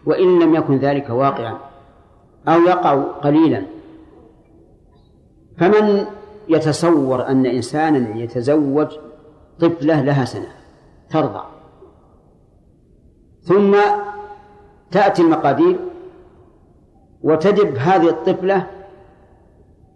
وإن 0.07 0.39
لم 0.39 0.55
يكن 0.55 0.77
ذلك 0.79 1.11
واقعا 1.11 1.59
أو 2.49 2.61
يقع 2.61 2.95
قليلا. 3.03 3.63
فمن 5.59 6.07
يتصور 6.49 7.27
أن 7.27 7.47
إنسانا 7.47 8.17
يتزوج 8.17 8.89
طفلة 9.61 10.03
لها 10.03 10.25
سنة 10.25 10.53
ترضع. 11.11 11.45
ثم 13.41 13.77
تأتي 14.91 15.23
المقادير 15.23 15.79
وتدب 17.23 17.77
هذه 17.77 18.09
الطفلة 18.09 18.67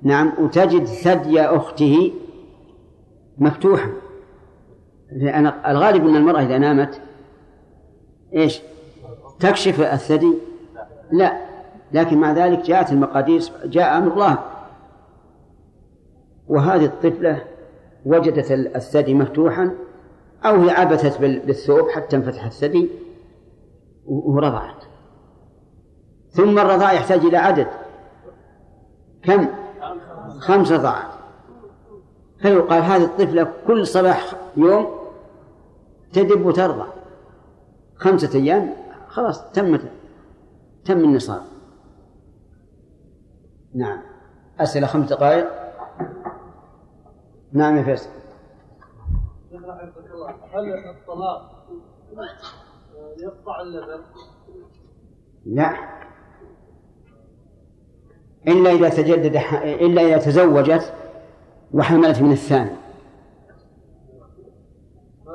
نعم 0.02 0.32
وتجد 0.38 0.84
ثدي 0.84 1.40
أخته 1.40 2.12
مفتوحا. 3.38 3.92
لأن 5.12 5.46
الغالب 5.46 6.08
أن 6.08 6.16
المرأة 6.16 6.42
إذا 6.42 6.58
نامت 6.58 7.00
إيش؟ 8.34 8.60
تكشف 9.40 9.80
الثدي؟ 9.80 10.34
لا. 11.12 11.44
لكن 11.92 12.18
مع 12.18 12.32
ذلك 12.32 12.60
جاءت 12.60 12.92
المقادير 12.92 13.42
جاء 13.64 13.98
أمر 13.98 14.12
الله. 14.12 14.38
وهذه 16.48 16.84
الطفلة 16.84 17.42
وجدت 18.06 18.50
الثدي 18.50 19.14
مفتوحا 19.14 19.74
أو 20.44 20.62
هي 20.62 20.70
عبثت 20.70 21.20
بالثوب 21.20 21.88
حتى 21.88 22.16
انفتح 22.16 22.44
الثدي 22.44 22.88
ورضعت. 24.06 24.84
ثم 26.30 26.58
الرضاع 26.58 26.92
يحتاج 26.92 27.20
إلى 27.20 27.36
عدد. 27.36 27.66
كم؟ 29.22 29.46
خمس 30.38 30.72
رضاعات. 30.72 31.14
فيقال 32.38 32.82
هذه 32.82 33.04
الطفلة 33.04 33.52
كل 33.66 33.86
صباح 33.86 34.32
يوم 34.56 34.86
تدب 36.12 36.46
وترضع. 36.46 36.86
خمسة 37.96 38.38
أيام 38.38 38.83
خلاص 39.14 39.52
تمت 39.52 39.80
تم 40.84 40.98
النصاب. 40.98 41.42
نعم. 43.74 44.02
أسئلة 44.60 44.86
خمس 44.86 45.08
دقائق؟ 45.08 45.46
نعم 47.52 47.76
يا 47.76 47.82
فيصل. 47.82 48.10
هل 50.54 50.72
الطلاق 50.90 51.66
يقطع 53.18 53.60
اللبن؟ 53.60 54.02
لا. 55.46 55.74
إلا 58.48 58.70
إذا 58.70 58.88
تجدد 58.88 59.36
إلا 59.62 60.02
إذا 60.02 60.18
تزوجت 60.18 60.94
وحملت 61.72 62.22
من 62.22 62.32
الثاني. 62.32 62.83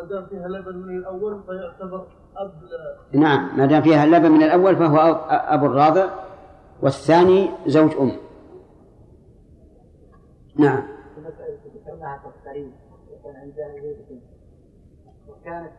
دام 0.10 0.26
فيها 0.26 0.48
لبن 0.48 0.76
من 0.78 0.98
الأول 0.98 1.44
فيعتبر 1.44 2.08
أب 2.38 2.52
نعم 3.14 3.58
ما 3.58 3.66
دام 3.66 3.82
فيها 3.82 4.04
اللبن 4.04 4.32
من 4.32 4.44
الأول 4.44 4.76
فهو 4.76 4.98
أب 4.98 5.18
أب 5.30 5.64
الراضع 5.66 6.10
والثاني 6.82 7.50
زوج 7.68 7.96
أم. 7.96 8.12
نعم. 10.56 10.84
وكانت 15.28 15.74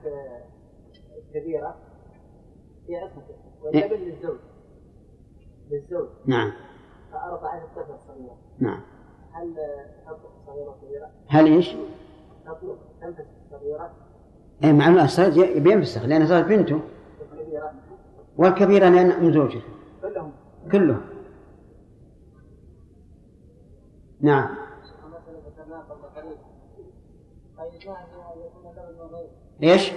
كبيرة 1.35 1.77
في 2.87 2.97
عصمته 2.97 3.35
واللبن 3.63 3.97
للزوج. 3.97 4.39
للزوج. 5.71 6.09
نعم. 6.27 6.53
فأرضعت 7.13 7.63
الطفل 7.63 7.95
الصغيرة 7.95 8.37
نعم. 8.59 8.81
هل 9.33 9.55
تطلق 10.07 10.33
الصغيرة 10.41 10.79
كبيرة؟ 10.83 11.11
هل 11.29 11.47
إيش؟ 11.47 11.77
تطلق 12.47 12.79
تنفس 13.01 13.27
الصغيرة 13.45 14.10
اي 14.65 14.73
مع 14.73 14.89
انه 14.89 15.07
صارت 15.07 15.39
بينفسخ 15.39 16.05
لأنها 16.05 16.27
صارت 16.27 16.45
بنته 16.47 16.81
الكبيرة 17.33 17.73
والكبيرة 18.39 18.89
لأن 18.89 19.25
من 19.25 19.33
زوجته. 19.33 19.63
كلهم. 20.03 20.33
كله 20.73 21.01
نعم. 24.21 24.49
إيش؟ 29.63 29.93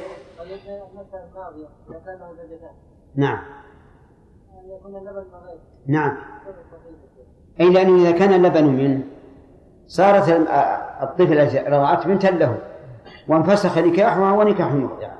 نعم. 3.16 3.40
نعم. 5.88 6.18
أي 7.60 7.70
لأنه 7.70 8.02
إذا 8.02 8.12
كان 8.12 8.34
اللبن 8.34 8.64
منه 8.66 9.04
صارت 9.88 10.30
ال- 10.30 10.48
الطفل 11.02 11.40
التي 11.40 11.58
رضعت 11.60 12.08
بنتا 12.08 12.28
له. 12.28 12.58
وانفسخ 13.28 13.78
نكاحها 13.78 14.32
ونكاح 14.32 14.72
المرضعة 14.72 15.18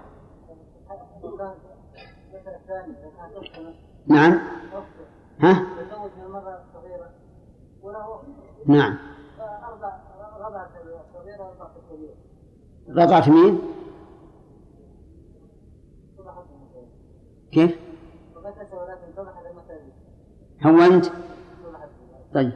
نعم. 4.08 4.40
ها؟ 5.40 5.66
نعم. 8.66 8.98
رضعت 12.90 13.30
مين؟ 13.30 13.62
كيف؟ 17.52 17.80
هونت 20.66 21.06
صبحت 21.06 21.90
طيب. 22.34 22.52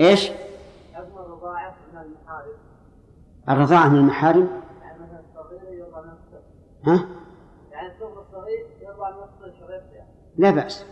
إيش؟ 0.00 0.30
الرضاعة 1.32 1.74
من 1.92 1.98
المحارم. 1.98 2.52
الرضاعة 3.48 3.88
من 3.88 3.98
المحارم؟ 3.98 4.48
يعني 4.82 4.98
مثلا 4.98 5.20
الصغير 5.20 5.72
يرضع 5.74 5.98
الصغير 5.98 6.42
ها؟ 6.86 7.08
يعني 7.72 7.88
الطفل 7.88 8.18
الصغير 8.18 8.66
يرضع 8.80 9.10
شغيرته 9.60 9.92
يعني. 9.92 10.10
لا 10.36 10.50
بأس. 10.50 10.86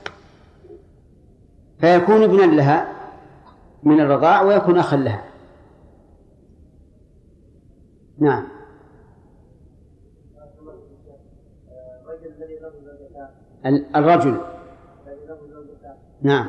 فيكون 1.81 2.23
ابنا 2.23 2.43
لها 2.43 2.93
من 3.83 4.01
الرضاع 4.01 4.43
ويكون 4.43 4.79
أخا 4.79 4.97
لها. 4.97 5.25
نعم. 8.19 8.49
الرجل. 13.97 14.41
نعم. 16.23 16.49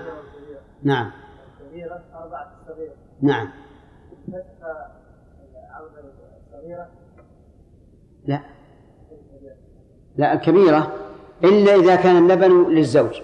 نعم. 0.84 1.12
نعم. 3.22 3.52
لا. 8.26 8.42
لا 10.18 10.34
الكبيرة. 10.34 10.92
إلا 11.44 11.76
إذا 11.76 11.96
كان 11.96 12.18
اللبن 12.18 12.70
للزوج. 12.70 13.22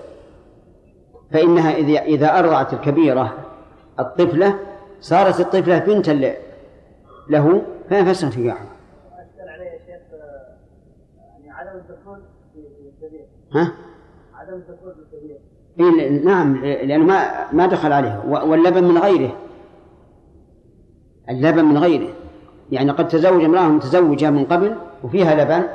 فإنها 1.31 1.71
إذا 1.71 1.99
إذا 2.01 2.39
أرضعت 2.39 2.73
الكبيرة 2.73 3.33
الطفلة 3.99 4.59
صارت 5.01 5.39
الطفلة 5.39 5.79
بنتا 5.79 6.33
له 7.29 7.61
فينفسخ 7.89 8.37
نكاحها 8.37 8.67
عليه 9.49 9.69
آه، 10.13 10.55
يعني 11.33 11.51
عدم 11.51 11.79
الدخول 11.79 12.19
في 12.53 12.61
في 12.61 13.05
الكبير. 13.05 13.25
ها؟ 13.53 13.71
عدم 14.33 14.53
الدخول 14.53 14.93
في 14.93 14.99
الكبير. 15.15 15.39
إيه 15.79 16.09
نعم 16.25 16.65
لأنه 16.65 17.03
ما 17.05 17.51
ما 17.53 17.65
دخل 17.67 17.91
عليها. 17.91 18.23
و- 18.27 18.51
واللبن 18.51 18.83
من 18.83 18.97
غيره. 18.97 19.35
اللبن 21.29 21.65
من 21.65 21.77
غيره. 21.77 22.13
يعني 22.71 22.91
قد 22.91 23.07
تزوج 23.07 23.43
امرأة 23.43 23.67
متزوجة 23.67 24.29
من 24.29 24.45
قبل 24.45 24.77
وفيها 25.03 25.35
لبن 25.35 25.67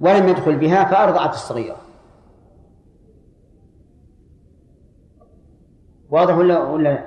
ولم 0.00 0.28
يدخل 0.28 0.56
بها 0.56 0.84
فأرضعت 0.84 1.34
الصغيرة. 1.34 1.76
واضح 6.10 6.36
ولا 6.36 6.62
ولا 6.62 6.82
لا؟ 6.82 7.06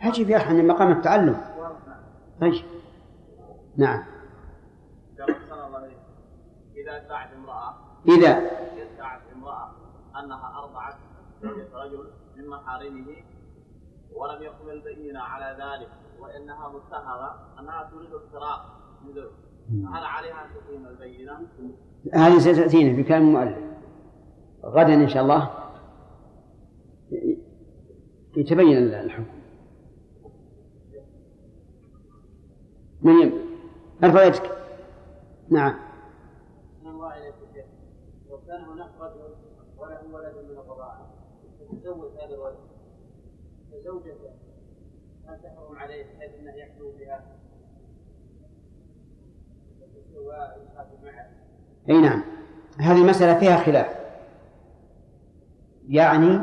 عجيب 0.00 0.30
يا 0.30 0.36
أخي 0.36 0.54
من 0.54 0.66
مقام 0.66 0.92
التعلم. 0.92 1.40
طيب. 2.40 2.64
نعم. 3.76 4.04
إذا 6.76 6.96
ادعت 6.96 7.32
امرأة 7.32 7.74
إذا. 8.08 8.30
ادعت 8.30 9.20
امرأة 9.36 9.70
أنها 10.24 10.58
أرضعت 10.58 10.94
زوجة 11.42 11.68
رجل 11.74 12.10
من 12.36 12.48
محارمه 12.48 13.16
ولم 14.16 14.42
يقم 14.42 14.70
البينة 14.70 15.20
على 15.20 15.56
ذلك 15.62 15.88
وإنها 16.20 16.68
متهمة 16.68 17.30
أنها 17.60 17.90
تريد 17.90 18.10
زوج 18.10 19.30
فهل 19.68 20.04
عليها 20.04 20.44
أن 20.44 20.50
تقيم 20.54 20.86
البينة؟ 20.86 21.40
هذه 22.14 22.38
ستأتينا 22.38 23.02
بكلام 23.02 23.22
المؤلف. 23.22 23.58
غدا 24.64 24.94
إن 24.94 25.08
شاء 25.08 25.22
الله 25.22 25.50
يتبين 28.36 28.76
الحكم. 28.76 29.26
من 33.02 33.22
يم 33.22 33.32
أرفع 34.04 34.24
يدك. 34.24 34.50
نعم. 35.48 35.74
من 36.82 36.90
الله 36.90 37.16
إليك 37.16 37.34
يا 37.34 37.52
شيخ 37.52 37.66
لو 38.30 38.38
كان 38.46 38.64
هناك 38.64 38.90
رجل 39.00 39.34
وله 39.78 40.00
ولد 40.12 40.34
من 40.50 40.58
الرضاعة 40.58 41.10
يتزوج 41.72 42.10
هذا 42.12 42.34
الولد. 42.34 42.56
فزوجته 43.86 44.30
ما 45.26 45.36
تحرم 45.36 45.78
عليه 45.78 46.04
بحيث 46.04 46.30
إنه 46.40 46.52
يحلو 46.52 46.92
بها. 46.98 47.20
أي 51.88 52.00
نعم. 52.00 52.22
هذه 52.80 53.04
مسألة 53.04 53.38
فيها 53.38 53.56
خلاف. 53.56 53.86
يعني 55.88 56.40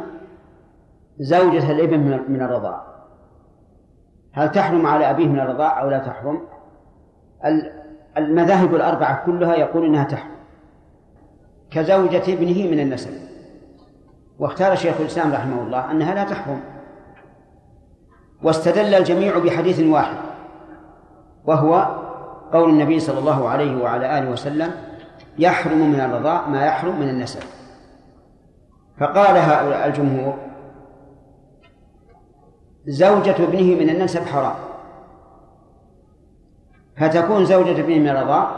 زوجة 1.19 1.71
الابن 1.71 2.31
من 2.31 2.41
الرضاعة 2.41 3.07
هل 4.31 4.51
تحرم 4.51 4.85
على 4.87 5.09
أبيه 5.09 5.27
من 5.27 5.39
الرضاعة 5.39 5.79
أو 5.81 5.89
لا 5.89 5.97
تحرم؟ 5.97 6.41
ال- 7.45 7.83
المذاهب 8.17 8.75
الأربعة 8.75 9.25
كلها 9.25 9.55
يقول 9.55 9.85
إنها 9.85 10.03
تحرم. 10.03 10.33
كزوجة 11.71 12.33
ابنه 12.33 12.71
من 12.71 12.79
النسب 12.79 13.11
واختار 14.39 14.75
شيخ 14.75 14.99
الإسلام 15.01 15.33
رحمه 15.33 15.61
الله 15.61 15.91
أنها 15.91 16.15
لا 16.15 16.23
تحرم. 16.23 16.72
واستدل 18.43 18.95
الجميع 18.95 19.39
بحديث 19.39 19.79
واحد 19.79 20.17
وهو 21.45 22.03
قول 22.53 22.69
النبي 22.69 22.99
صلى 22.99 23.19
الله 23.19 23.49
عليه 23.49 23.83
وعلى 23.83 24.19
آله 24.19 24.29
وسلم 24.29 24.71
يحرم 25.39 25.91
من 25.91 25.99
الرضاع 25.99 26.47
ما 26.47 26.65
يحرم 26.65 26.99
من 26.99 27.09
النسب. 27.09 27.39
فقال 28.99 29.37
هؤلاء 29.37 29.87
الجمهور 29.87 30.37
زوجة 32.87 33.35
ابنه 33.43 33.79
من 33.79 33.89
النسب 33.89 34.21
حرام. 34.21 34.55
فتكون 36.97 37.45
زوجة 37.45 37.79
ابنه 37.81 37.99
من 37.99 38.09
الرضاع 38.09 38.51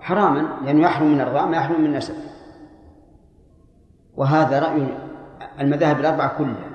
حراما 0.00 0.48
لأنه 0.64 0.82
يحرم 0.82 1.12
من 1.12 1.20
الرضاع 1.20 1.46
ما 1.46 1.56
يحرم 1.56 1.80
من 1.80 1.86
النسب. 1.86 2.14
وهذا 4.16 4.58
رأي 4.58 4.86
المذاهب 5.60 6.00
الأربعة 6.00 6.38
كلها. 6.38 6.67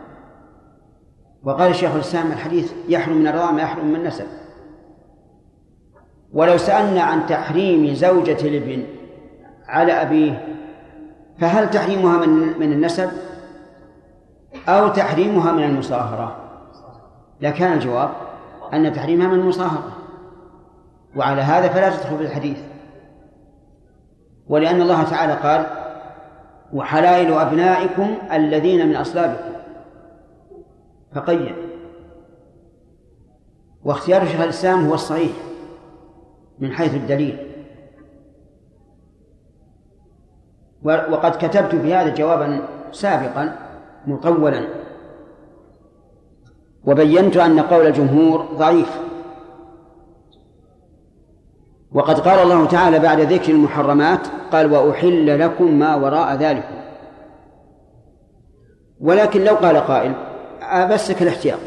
وقال 1.43 1.71
الشيخ 1.71 1.93
الإسلام 1.93 2.31
الحديث 2.31 2.73
يحرم 2.87 3.17
من 3.17 3.27
الرضاع 3.27 3.51
ما 3.51 3.61
يحرم 3.61 3.87
من 3.87 3.95
النسب. 3.95 4.25
ولو 6.33 6.57
سألنا 6.57 7.01
عن 7.01 7.25
تحريم 7.25 7.93
زوجة 7.93 8.47
الابن 8.47 8.83
على 9.67 9.93
أبيه 9.93 10.47
فهل 11.39 11.69
تحريمها 11.69 12.25
من 12.25 12.59
من 12.59 12.73
النسب؟ 12.73 13.09
أو 14.67 14.87
تحريمها 14.87 15.51
من 15.51 15.63
المصاهرة؟ 15.63 16.35
لكان 17.41 17.73
الجواب 17.73 18.09
أن 18.73 18.93
تحريمها 18.93 19.27
من 19.27 19.39
المصاهرة. 19.39 19.91
وعلى 21.15 21.41
هذا 21.41 21.67
فلا 21.67 21.89
تدخل 21.89 22.17
في 22.17 22.23
الحديث. 22.23 22.57
ولأن 24.47 24.81
الله 24.81 25.03
تعالى 25.03 25.33
قال 25.33 25.65
وحلائل 26.73 27.33
أبنائكم 27.33 28.15
الذين 28.31 28.87
من 28.87 28.95
أصلابكم 28.95 29.52
فقيد. 31.15 31.55
واختيار 33.83 34.25
شيخ 34.25 34.41
الإسلام 34.41 34.87
هو 34.87 34.93
الصحيح 34.93 35.31
من 36.59 36.71
حيث 36.71 36.95
الدليل. 36.95 37.37
وقد 40.83 41.31
كتبت 41.31 41.75
في 41.75 41.93
هذا 41.93 42.15
جوابا 42.15 42.61
سابقا 42.91 43.55
مطولا. 44.07 44.67
وبينت 46.85 47.37
أن 47.37 47.59
قول 47.59 47.87
الجمهور 47.87 48.45
ضعيف. 48.57 48.99
وقد 51.93 52.19
قال 52.19 52.39
الله 52.39 52.67
تعالى 52.67 52.99
بعد 52.99 53.19
ذكر 53.19 53.51
المحرمات 53.51 54.27
قال 54.51 54.73
وأحل 54.73 55.39
لكم 55.39 55.79
ما 55.79 55.95
وراء 55.95 56.35
ذلك 56.35 56.69
ولكن 58.99 59.43
لو 59.43 59.55
قال 59.55 59.77
قائل 59.77 60.32
أبسك 60.73 61.21
الاحتياط. 61.21 61.59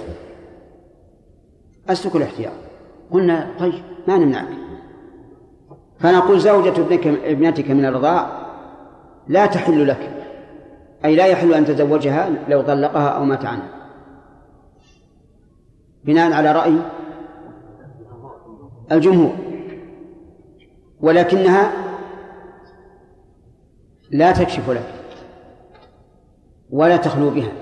أسلك 1.89 2.17
الاحتياط. 2.17 2.53
قلنا 3.11 3.51
طيب 3.59 3.83
ما 4.09 4.19
نمنعك 4.19 4.49
فنقول 5.99 6.41
زوجة 6.41 6.81
ابنك 6.81 7.07
ابنتك 7.07 7.71
من 7.71 7.85
الرضاع 7.85 8.47
لا 9.29 9.47
تحل 9.47 9.89
لك 9.89 10.25
أي 11.05 11.17
لا 11.17 11.27
يحل 11.27 11.55
أن 11.55 11.65
تزوجها 11.65 12.31
لو 12.49 12.63
طلقها 12.63 13.09
أو 13.09 13.25
مات 13.25 13.45
عنها. 13.45 13.69
بناء 16.05 16.33
على 16.33 16.53
رأي 16.53 16.79
الجمهور. 18.93 19.33
ولكنها 21.01 21.73
لا 24.11 24.33
تكشف 24.33 24.71
لك 24.71 24.95
ولا 26.71 26.97
تخلو 26.97 27.31
بها. 27.31 27.53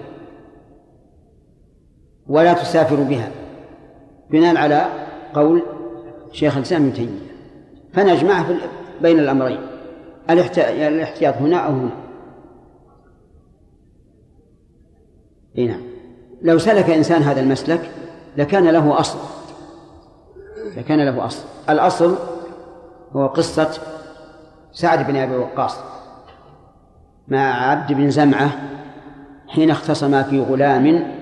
ولا 2.26 2.52
تسافر 2.52 2.96
بها. 2.96 3.30
بناء 4.30 4.56
على 4.56 4.86
قول 5.34 5.62
شيخ 6.32 6.56
الإسلام 6.56 6.82
ابن 6.82 6.92
تيمية. 6.92 7.34
فنجمع 7.92 8.44
بين 9.02 9.18
الأمرين. 9.18 9.60
الاحتياط 10.30 11.34
هنا 11.34 11.56
أو 11.56 11.72
هنا. 11.72 11.90
إي 15.58 15.66
نعم. 15.66 15.82
لو 16.42 16.58
سلك 16.58 16.90
إنسان 16.90 17.22
هذا 17.22 17.40
المسلك 17.40 17.90
لكان 18.36 18.68
له 18.68 19.00
أصل. 19.00 19.18
لكان 20.76 21.04
له 21.04 21.26
أصل. 21.26 21.44
الأصل 21.68 22.16
هو 23.12 23.26
قصة 23.26 23.70
سعد 24.72 25.06
بن 25.06 25.16
أبي 25.16 25.36
وقاص 25.36 25.76
مع 27.28 27.70
عبد 27.70 27.92
بن 27.92 28.10
زمعة 28.10 28.50
حين 29.48 29.70
اختصما 29.70 30.22
في 30.22 30.40
غلام 30.40 31.14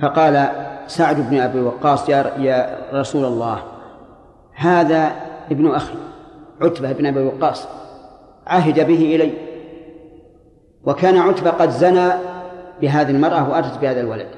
فقال 0.00 0.48
سعد 0.86 1.30
بن 1.30 1.40
أبي 1.40 1.60
وقاص 1.60 2.08
يا, 2.08 2.78
رسول 2.92 3.24
الله 3.24 3.62
هذا 4.54 5.12
ابن 5.50 5.70
أخي 5.70 5.94
عتبة 6.60 6.92
بن 6.92 7.06
أبي 7.06 7.22
وقاص 7.22 7.68
عهد 8.46 8.86
به 8.86 9.14
إلي 9.14 9.32
وكان 10.84 11.16
عتبة 11.16 11.50
قد 11.50 11.70
زنى 11.70 12.12
بهذه 12.80 13.10
المرأة 13.10 13.50
وأتت 13.50 13.78
بهذا 13.78 14.00
الولد. 14.00 14.28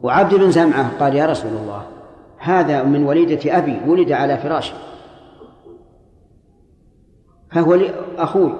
وعبد 0.00 0.34
بن 0.34 0.50
زمعة 0.50 0.98
قال 1.00 1.14
يا 1.14 1.26
رسول 1.26 1.50
الله 1.50 1.82
هذا 2.38 2.82
من 2.82 3.04
وليدة 3.04 3.58
أبي 3.58 3.80
ولد 3.86 4.12
على 4.12 4.36
فراشي 4.36 4.74
فهو 7.52 7.78
أخوي 8.18 8.52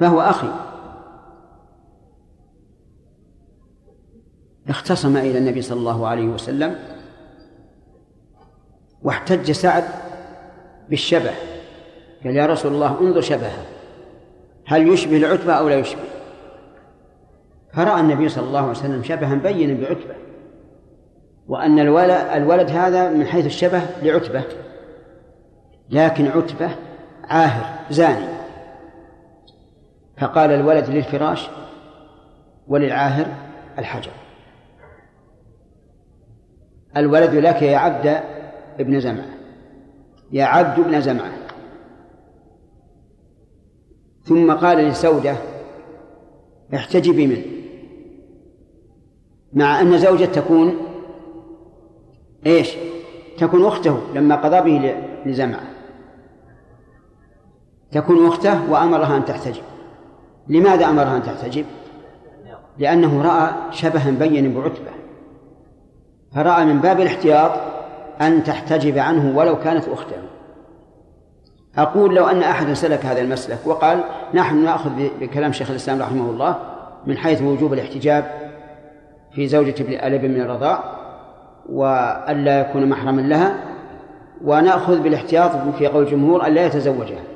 فهو 0.00 0.20
أخي. 0.20 0.48
اختصم 4.68 5.16
إلى 5.16 5.38
النبي 5.38 5.62
صلى 5.62 5.78
الله 5.78 6.06
عليه 6.06 6.26
وسلم 6.26 6.78
واحتج 9.02 9.50
سعد 9.50 9.84
بالشبه. 10.88 11.30
قال 12.24 12.36
يا 12.36 12.46
رسول 12.46 12.72
الله 12.72 13.00
انظر 13.00 13.20
شبهه 13.20 13.66
هل 14.66 14.88
يشبه 14.88 15.16
العتبة 15.16 15.52
أو 15.52 15.68
لا 15.68 15.78
يشبه؟ 15.78 16.04
فرأى 17.72 18.00
النبي 18.00 18.28
صلى 18.28 18.44
الله 18.44 18.60
عليه 18.60 18.70
وسلم 18.70 19.02
شبها 19.02 19.34
بينا 19.34 19.80
بعتبة 19.80 20.14
وأن 21.48 21.78
الولد, 21.78 22.70
هذا 22.70 23.10
من 23.10 23.26
حيث 23.26 23.46
الشبه 23.46 23.82
لعتبة 24.02 24.42
لكن 25.90 26.26
عتبة 26.26 26.70
عاهر 27.24 27.78
زاني. 27.90 28.26
فقال 30.18 30.50
الولد 30.50 30.88
للفراش 30.88 31.48
وللعاهر 32.68 33.26
الحجر. 33.78 34.10
الولد 36.96 37.34
لك 37.34 37.62
يا 37.62 37.78
عبد 37.78 38.20
ابن 38.80 39.00
زمعة. 39.00 39.34
يا 40.32 40.44
عبد 40.44 40.78
ابن 40.78 41.00
زمعة. 41.00 41.32
ثم 44.22 44.52
قال 44.52 44.78
لسودة 44.78 45.36
احتجبي 46.74 47.26
منه. 47.26 47.44
مع 49.52 49.80
أن 49.80 49.98
زوجة 49.98 50.24
تكون 50.24 50.76
إيش؟ 52.46 52.76
تكون 53.38 53.66
أخته 53.66 54.00
لما 54.14 54.36
قضى 54.36 54.60
به 54.60 54.94
لزمعة. 55.26 55.64
تكون 57.92 58.26
أخته 58.26 58.70
وأمرها 58.70 59.16
أن 59.16 59.24
تحتجب. 59.24 59.62
لماذا 60.48 60.86
أمرها 60.86 61.16
أن 61.16 61.22
تحتجب؟ 61.22 61.64
لأنه 62.78 63.22
رأى 63.22 63.72
شبها 63.72 64.10
بينا 64.10 64.60
بعتبة. 64.60 65.03
فرأى 66.34 66.64
من 66.64 66.78
باب 66.80 67.00
الاحتياط 67.00 67.50
أن 68.20 68.44
تحتجب 68.44 68.98
عنه 68.98 69.38
ولو 69.38 69.58
كانت 69.58 69.88
أخته. 69.88 70.16
أقول 71.78 72.14
لو 72.14 72.26
أن 72.26 72.42
أحدا 72.42 72.74
سلك 72.74 73.06
هذا 73.06 73.20
المسلك 73.20 73.58
وقال 73.66 74.04
نحن 74.34 74.64
نأخذ 74.64 74.90
بكلام 75.20 75.52
شيخ 75.52 75.70
الإسلام 75.70 76.02
رحمه 76.02 76.30
الله 76.30 76.56
من 77.06 77.16
حيث 77.16 77.42
وجوب 77.42 77.72
الاحتجاب 77.72 78.24
في 79.32 79.46
زوجة 79.46 79.74
الابن 79.80 80.30
من 80.30 80.40
الرضاع 80.40 80.84
وألا 81.68 82.60
يكون 82.60 82.88
محرما 82.88 83.20
لها 83.20 83.54
ونأخذ 84.44 85.00
بالاحتياط 85.00 85.50
في 85.78 85.86
قول 85.86 86.02
الجمهور 86.02 86.46
ألا 86.46 86.66
يتزوجها. 86.66 87.33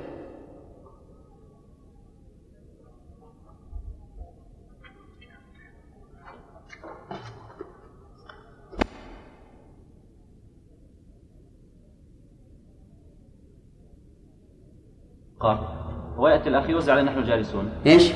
قال 15.41 15.59
ويأتي 16.19 16.49
الأخ 16.49 16.71
يوزع 16.71 16.93
علينا 16.93 17.11
نحن 17.11 17.23
جالسون 17.23 17.71
إيش؟ 17.87 18.13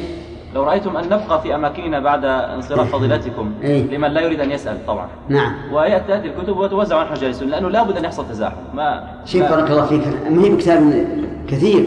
لو 0.55 0.63
رأيتم 0.63 0.97
أن 0.97 1.05
نبقى 1.05 1.43
في 1.43 1.55
أماكننا 1.55 2.01
بعد 2.01 2.25
انصراف 2.25 2.93
فضيلتكم 2.93 3.55
إيه؟ 3.63 3.97
لمن 3.97 4.09
لا 4.09 4.21
يريد 4.21 4.41
أن 4.41 4.51
يسأل. 4.51 4.87
طبعا. 4.87 5.09
نعم. 5.29 5.55
ويأتي 5.73 6.13
هذه 6.13 6.27
الكتب 6.27 6.57
وتوزع 6.57 7.01
ونحن 7.01 7.15
جالسون 7.15 7.49
لأنه 7.49 7.69
لابد 7.69 7.97
أن 7.97 8.05
يحصل 8.05 8.29
تزاحم. 8.29 8.57
ما 8.75 9.15
شيخ 9.25 9.51
بارك 9.51 9.71
الله 9.71 9.87
فيك 9.87 10.07
ما 10.31 10.45
هي 10.45 10.51
بكتاب 10.51 11.07
كثير. 11.49 11.87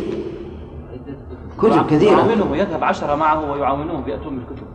كتب 1.57 1.85
كثيرة. 1.85 2.11
يعاونونه 2.11 2.57
يذهب 2.57 2.83
عشرة 2.83 3.15
معه 3.15 3.51
ويعاونوه 3.51 4.01
بيأتون 4.01 4.35
بالكتب 4.35 4.67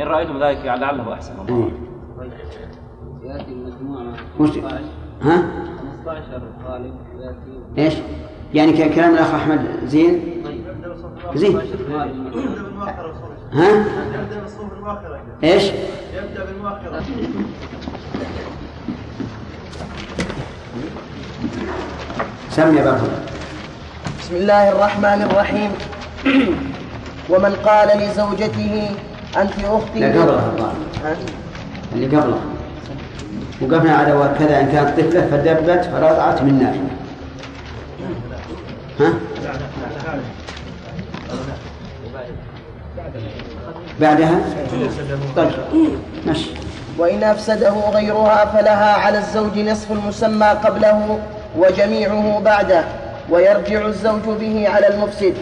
إن 0.00 0.06
رأيتم 0.06 0.42
ذلك 0.42 0.64
لعله 0.64 1.12
أحسن 1.12 1.32
والله 1.38 1.64
إيه. 1.64 3.30
يأتي 3.30 3.52
المجموعة 3.52 4.12
وش 4.40 4.58
ها؟ 5.22 5.44
15 6.04 6.42
طالب 6.66 6.94
يأتي. 7.18 7.84
إيش؟ 7.84 7.94
يعني 8.54 8.72
كلام 8.88 9.14
الأخ 9.14 9.34
أحمد 9.34 9.60
زين؟ 9.86 10.42
زين. 11.34 11.60
ها؟ 13.52 13.84
إيش؟ 15.44 15.64
يبدا 15.64 16.44
بالمؤخره 16.44 17.02
سمي 22.50 22.80
بارك 22.82 23.00
بسم 24.20 24.34
الله 24.36 24.68
الرحمن 24.68 25.22
الرحيم. 25.22 25.70
ومن 27.30 27.56
قال 27.64 27.88
لزوجته 27.98 28.90
أنت 29.36 29.52
أختي؟ 29.64 30.00
لا 30.00 30.08
قبلها 30.08 30.46
الظاهر. 30.46 30.74
اللي 31.94 32.16
قبله 32.16 32.40
وقفنا 33.60 33.96
على 33.96 34.12
وكذا 34.12 34.60
إن 34.60 34.68
كانت 34.72 35.00
طفلة 35.00 35.26
فدبت 35.26 35.84
فرضعت 35.84 36.42
من 36.42 36.62
نار 36.62 37.01
ها؟ 39.02 39.12
بعدها؟ 44.00 44.40
طيب. 45.36 45.50
ماشي. 46.26 46.50
وإن 46.98 47.22
أفسده 47.22 47.74
غيرها 47.92 48.44
فلها 48.44 48.92
على 48.92 49.18
الزوج 49.18 49.58
نصف 49.58 49.92
المسمى 49.92 50.46
قبله 50.46 51.18
وجميعه 51.56 52.40
بعده 52.44 52.84
ويرجع 53.30 53.86
الزوج 53.86 54.22
به 54.40 54.68
على 54.68 54.88
المفسد. 54.88 55.34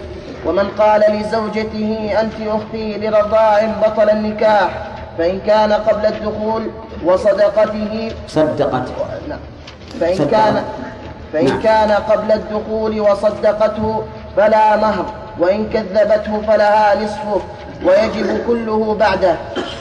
ومن 0.47 0.69
قال 0.79 1.03
لزوجته 1.09 2.11
أنت 2.21 2.33
أختي 2.47 2.99
لرضاع 2.99 3.75
بطل 3.87 4.11
النكاح 4.11 4.89
فإن 5.19 5.41
كان 5.47 5.73
قبل 5.73 6.07
الدخول 6.07 6.63
وصدقته 7.05 8.13
صدقته. 8.29 8.95
نعم. 9.29 9.39
فإن 10.01 10.17
كان 10.17 10.63
فإن 11.33 11.45
نعم. 11.45 11.61
كان 11.61 11.91
قبل 11.91 12.33
الدخول 12.33 13.01
وصدقته 13.01 14.03
فلا 14.37 14.77
مهر 14.77 15.05
وإن 15.39 15.69
كذبته 15.73 16.41
فلها 16.47 17.05
نصفه 17.05 17.41
ويجب 17.85 18.47
كله 18.47 18.95
بعده. 18.95 19.37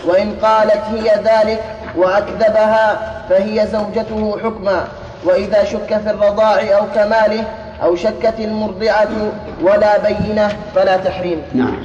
وإن 0.07 0.33
قالت 0.41 0.81
هي 0.91 1.11
ذلك 1.23 1.63
وأكذبها 1.97 2.99
فهي 3.29 3.67
زوجته 3.67 4.37
حكما. 4.43 4.87
وإذا 5.25 5.63
شك 5.63 6.01
في 6.03 6.09
الرضاع 6.09 6.59
أو 6.77 6.83
كماله 6.95 7.43
أو 7.83 7.95
شكت 7.95 8.33
المرضعة 8.39 9.31
ولا 9.61 9.97
بينة 9.97 10.47
فلا 10.75 10.97
تحريم. 10.97 11.41
نعم. 11.53 11.75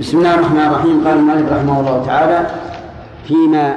بسم 0.00 0.18
الله 0.18 0.34
الرحمن 0.34 0.66
الرحيم. 0.66 1.04
قال 1.06 1.16
المؤلف 1.16 1.52
رحمه 1.52 1.80
الله 1.80 2.02
تعالى 2.06 2.46
فيما 3.28 3.76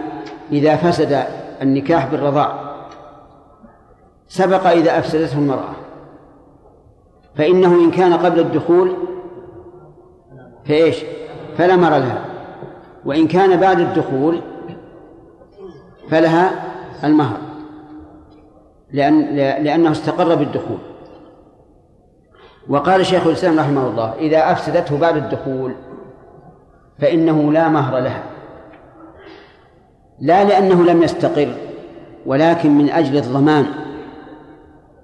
إذا 0.51 0.75
فسد 0.75 1.23
النكاح 1.61 2.05
بالرضاع. 2.05 2.66
سبق 4.27 4.67
إذا 4.67 4.99
أفسدته 4.99 5.37
المرأة. 5.37 5.73
فإنه 7.35 7.75
إن 7.75 7.91
كان 7.91 8.13
قبل 8.13 8.39
الدخول 8.39 8.95
فإيش؟ 10.65 11.03
فلا 11.57 11.75
مر 11.75 11.89
لها. 11.89 12.25
وإن 13.05 13.27
كان 13.27 13.59
بعد 13.59 13.79
الدخول 13.79 14.41
فلها 16.09 16.51
المهر. 17.03 17.37
لأن 18.91 19.35
لأنه 19.35 19.91
استقر 19.91 20.35
بالدخول. 20.35 20.77
وقال 22.69 23.05
شيخ 23.05 23.27
الإسلام 23.27 23.59
رحمه 23.59 23.87
الله 23.87 24.13
إذا 24.13 24.51
أفسدته 24.51 24.97
بعد 24.97 25.17
الدخول 25.17 25.75
فإنه 26.99 27.51
لا 27.51 27.69
مهر 27.69 27.99
لها. 27.99 28.23
لا 30.19 30.43
لأنه 30.43 30.83
لم 30.83 31.03
يستقر 31.03 31.53
ولكن 32.25 32.77
من 32.77 32.89
أجل 32.89 33.17
الضمان. 33.17 33.65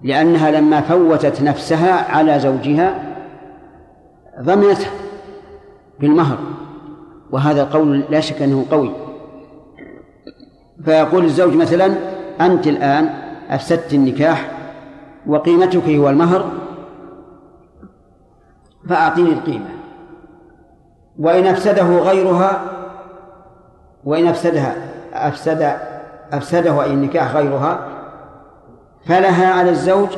لأنها 0.03 0.51
لما 0.51 0.81
فوتت 0.81 1.41
نفسها 1.41 2.15
على 2.15 2.39
زوجها 2.39 3.15
ضمنته 4.41 4.87
بالمهر 5.99 6.37
وهذا 7.31 7.61
القول 7.61 8.03
لا 8.09 8.19
شك 8.19 8.41
أنه 8.41 8.65
قوي. 8.71 8.91
فيقول 10.85 11.25
الزوج 11.25 11.55
مثلا 11.55 11.93
أنت 12.41 12.67
الآن 12.67 13.09
أفسدت 13.49 13.93
النكاح 13.93 14.51
وقيمتك 15.27 15.89
هو 15.89 16.09
المهر 16.09 16.51
فأعطيني 18.89 19.29
القيمة. 19.29 19.69
وإن 21.19 21.47
أفسده 21.47 21.97
غيرها 21.97 22.61
وإن 24.03 24.27
أفسدها 24.27 24.75
أفسد 25.13 25.77
أفسده 26.31 26.83
أي 26.83 26.93
النكاح 26.93 27.35
غيرها 27.35 27.92
فلها 29.05 29.53
على 29.53 29.69
الزوج 29.69 30.09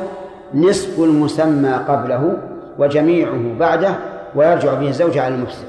نصف 0.54 1.00
المسمى 1.00 1.72
قبله 1.72 2.38
وجميعه 2.78 3.58
بعده 3.58 3.94
ويرجع 4.34 4.74
به 4.74 4.88
الزوج 4.88 5.18
على 5.18 5.34
المفسد. 5.34 5.66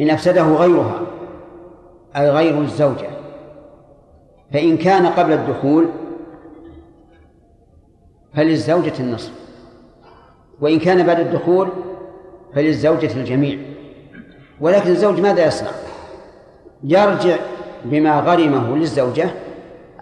إن 0.00 0.10
أفسده 0.10 0.42
غيرها 0.42 1.00
أي 2.16 2.30
غير 2.30 2.60
الزوجة. 2.60 3.08
فإن 4.52 4.76
كان 4.76 5.06
قبل 5.06 5.32
الدخول 5.32 5.86
فللزوجة 8.34 8.92
النصف. 9.00 9.32
وإن 10.60 10.78
كان 10.78 11.06
بعد 11.06 11.20
الدخول 11.20 11.68
فللزوجة 12.54 13.16
الجميع. 13.16 13.58
ولكن 14.60 14.90
الزوج 14.90 15.20
ماذا 15.20 15.46
يصنع؟ 15.46 15.70
يرجع 16.84 17.36
بما 17.84 18.20
غرمه 18.20 18.76
للزوجة 18.76 19.30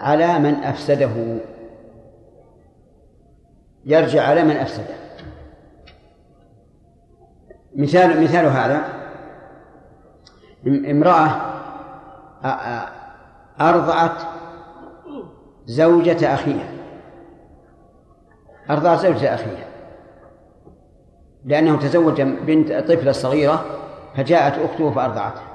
على 0.01 0.39
من 0.39 0.55
أفسده. 0.55 1.39
يرجع 3.85 4.29
على 4.29 4.45
من 4.45 4.57
أفسده. 4.57 4.95
مثال 7.77 8.23
مثال 8.23 8.47
هذا. 8.47 8.83
امرأة 10.67 11.31
أرضعت 13.61 14.23
زوجة 15.67 16.35
أخيها. 16.35 16.71
أرضعت 18.71 18.99
زوجة 18.99 19.35
أخيها. 19.35 19.67
لأنه 21.45 21.79
تزوج 21.79 22.23
بنت 22.23 22.73
طفلة 22.73 23.13
صغيرة 23.13 23.65
فجاءت 24.17 24.59
أخته 24.59 24.91
فأرضعته 24.91 25.50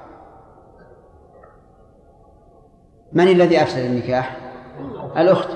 من 3.13 3.27
الذي 3.27 3.61
أفسد 3.61 3.79
النكاح؟ 3.79 4.37
الأخت. 5.17 5.49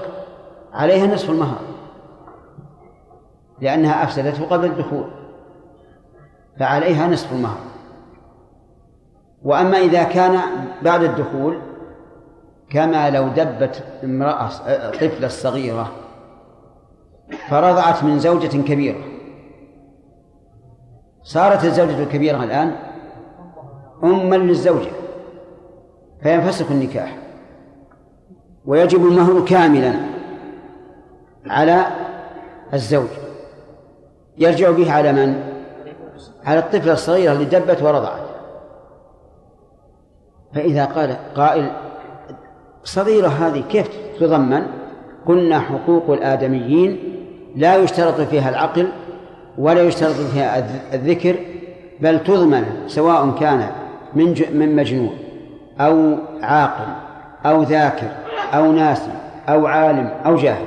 عليها 0.74 1.08
نصف 1.08 1.30
المهر. 1.30 1.60
لأنها 3.62 4.04
أفسدته 4.04 4.46
قبل 4.46 4.66
الدخول. 4.66 5.10
فعليها 6.60 7.08
نصف 7.08 7.34
المهر. 7.34 7.58
وأما 9.44 9.78
إذا 9.78 10.04
كان 10.04 10.40
بعد 10.82 11.04
الدخول 11.04 11.60
كما 12.70 13.10
لو 13.10 13.28
دبت 13.28 13.84
امرأة 14.04 14.48
طفلة 14.90 15.28
صغيرة 15.28 15.92
فرضعت 17.50 18.04
من 18.04 18.20
زوجة 18.20 18.58
كبيرة. 18.58 19.04
صارت 21.24 21.66
الزوجة 21.66 22.04
الكبيرة 22.04 22.44
الآن 22.44 22.76
أما 24.04 24.36
للزوجة 24.36 24.92
فينفسخ 26.24 26.72
النكاح. 26.72 27.18
ويجب 28.66 29.06
المهر 29.06 29.46
كاملا 29.46 29.94
على 31.48 31.86
الزوج 32.74 33.08
يرجع 34.38 34.72
به 34.72 34.92
على 34.92 35.14
من؟ 35.14 35.44
على 36.46 36.60
الطفلة 36.60 36.94
الصغيرة 36.94 37.34
اللي 37.34 37.46
دبت 37.46 37.84
ورضعت 37.84 38.22
فإذا 40.54 40.86
قال 40.86 41.18
قائل 41.36 41.72
صغيرة 42.84 43.28
هذه 43.28 43.64
كيف 43.70 43.88
تضمن؟ 44.20 44.62
قلنا 45.26 45.60
حقوق 45.60 46.10
الآدميين 46.10 47.00
لا 47.56 47.76
يشترط 47.76 48.22
فيها 48.22 48.50
العقل 48.50 48.88
ولا 49.58 49.82
يشترط 49.82 50.14
فيها 50.14 50.58
الذكر 50.94 51.36
بل 52.02 52.24
تضمن 52.24 52.66
سواء 52.88 53.32
كان 53.40 53.72
من 54.16 54.36
من 54.54 54.76
مجنون 54.76 55.18
أو 55.80 56.16
عاقل 56.42 57.09
أو 57.46 57.64
ذاكر 57.64 58.12
أو 58.54 58.72
ناسي 58.72 59.12
أو 59.50 59.68
عالم 59.68 60.08
أو 60.26 60.36
جاهل. 60.36 60.66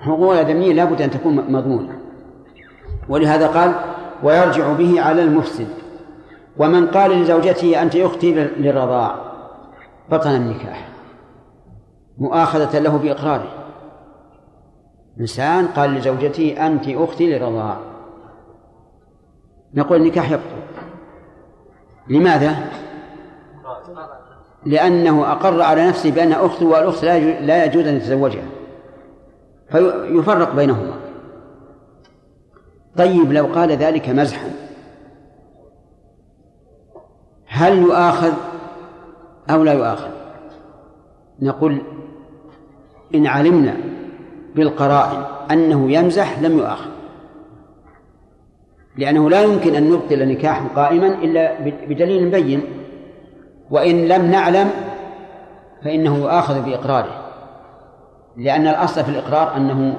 حقوق 0.00 0.32
الآدميين 0.32 0.76
لابد 0.76 1.02
أن 1.02 1.10
تكون 1.10 1.36
مضمونة. 1.52 1.98
ولهذا 3.08 3.46
قال 3.46 3.72
ويرجع 4.22 4.72
به 4.72 5.00
على 5.00 5.22
المفسد. 5.22 5.68
ومن 6.58 6.86
قال 6.86 7.10
لزوجته 7.10 7.82
أنت 7.82 7.96
أختي 7.96 8.34
للرضاع 8.34 9.16
بطن 10.10 10.30
النكاح. 10.30 10.88
مؤاخذة 12.18 12.78
له 12.78 12.98
بإقراره. 12.98 13.48
إنسان 15.20 15.66
قال 15.66 15.94
لزوجته 15.94 16.66
أنت 16.66 16.88
أختي 16.88 17.32
للرضاع. 17.32 17.76
نقول 19.74 20.00
النكاح 20.00 20.30
يبطل. 20.30 20.44
لماذا؟ 22.08 22.56
لأنه 24.66 25.32
أقر 25.32 25.62
على 25.62 25.88
نفسه 25.88 26.10
بأن 26.10 26.32
أخته 26.32 26.66
والأخت 26.66 27.04
لا 27.04 27.64
يجوز 27.64 27.86
أن 27.86 27.96
يتزوجها. 27.96 28.44
فيفرق 29.70 30.54
بينهما. 30.54 30.94
طيب 32.96 33.32
لو 33.32 33.46
قال 33.46 33.72
ذلك 33.72 34.08
مزحا. 34.08 34.50
هل 37.46 37.78
يؤاخذ 37.78 38.32
أو 39.50 39.62
لا 39.62 39.72
يؤاخذ؟ 39.72 40.10
نقول 41.42 41.78
إن 43.14 43.26
علمنا 43.26 43.76
بالقرائن 44.54 45.24
أنه 45.50 45.92
يمزح 45.92 46.38
لم 46.38 46.58
يؤاخذ. 46.58 46.90
لأنه 48.96 49.30
لا 49.30 49.42
يمكن 49.42 49.74
أن 49.74 49.90
نبطل 49.90 50.28
نكاحا 50.28 50.68
قائما 50.76 51.06
إلا 51.06 51.60
بدليل 51.88 52.30
بين. 52.30 52.83
وإن 53.74 54.08
لم 54.08 54.30
نعلم 54.30 54.70
فإنه 55.84 56.18
يؤاخذ 56.18 56.62
بإقراره 56.62 57.24
لأن 58.36 58.66
الأصل 58.66 59.04
في 59.04 59.10
الإقرار 59.10 59.56
أنه 59.56 59.96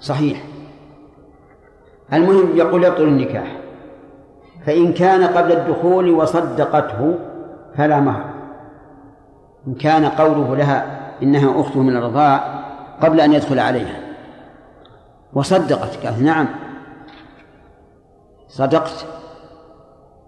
صحيح. 0.00 0.44
المهم 2.12 2.56
يقول 2.56 2.84
يبطل 2.84 3.02
النكاح 3.02 3.56
فإن 4.66 4.92
كان 4.92 5.24
قبل 5.24 5.52
الدخول 5.52 6.10
وصدقته 6.10 7.18
فلا 7.76 8.00
مهر. 8.00 8.24
إن 9.66 9.74
كان 9.74 10.04
قوله 10.04 10.56
لها 10.56 11.00
إنها 11.22 11.60
أخته 11.60 11.82
من 11.82 11.96
الرضاع 11.96 12.64
قبل 13.02 13.20
أن 13.20 13.32
يدخل 13.32 13.58
عليها. 13.58 14.00
وصدقت 15.32 16.06
قالت 16.06 16.22
نعم 16.22 16.46
صدقت 18.48 19.06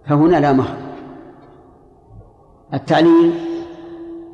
فهنا 0.05 0.39
لا 0.39 0.53
مهر. 0.53 0.88
التعليل 2.73 3.33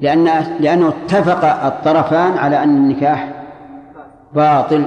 لأن 0.02 0.26
لأنه 0.60 0.88
اتفق 0.88 1.66
الطرفان 1.66 2.38
على 2.38 2.64
أن 2.64 2.70
النكاح 2.70 3.46
باطل. 4.34 4.86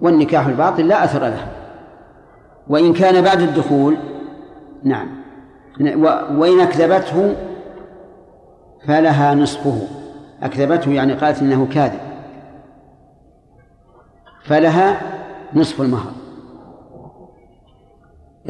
والنكاح 0.00 0.46
الباطل 0.46 0.88
لا 0.88 1.04
أثر 1.04 1.20
له. 1.20 1.46
وإن 2.68 2.92
كان 2.92 3.24
بعد 3.24 3.40
الدخول 3.40 3.96
نعم. 4.84 5.08
وإن 6.38 6.60
أكذبته 6.60 7.36
فلها 8.86 9.34
نصفه. 9.34 9.78
أكذبته 10.42 10.90
يعني 10.90 11.12
قالت 11.12 11.42
إنه 11.42 11.68
كاذب. 11.72 12.00
فلها 14.44 15.00
نصف 15.54 15.80
المهر. 15.80 16.12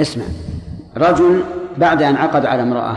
اسمع. 0.00 0.24
رجل 0.96 1.44
بعد 1.78 2.02
أن 2.02 2.16
عقد 2.16 2.46
على 2.46 2.62
امرأة 2.62 2.96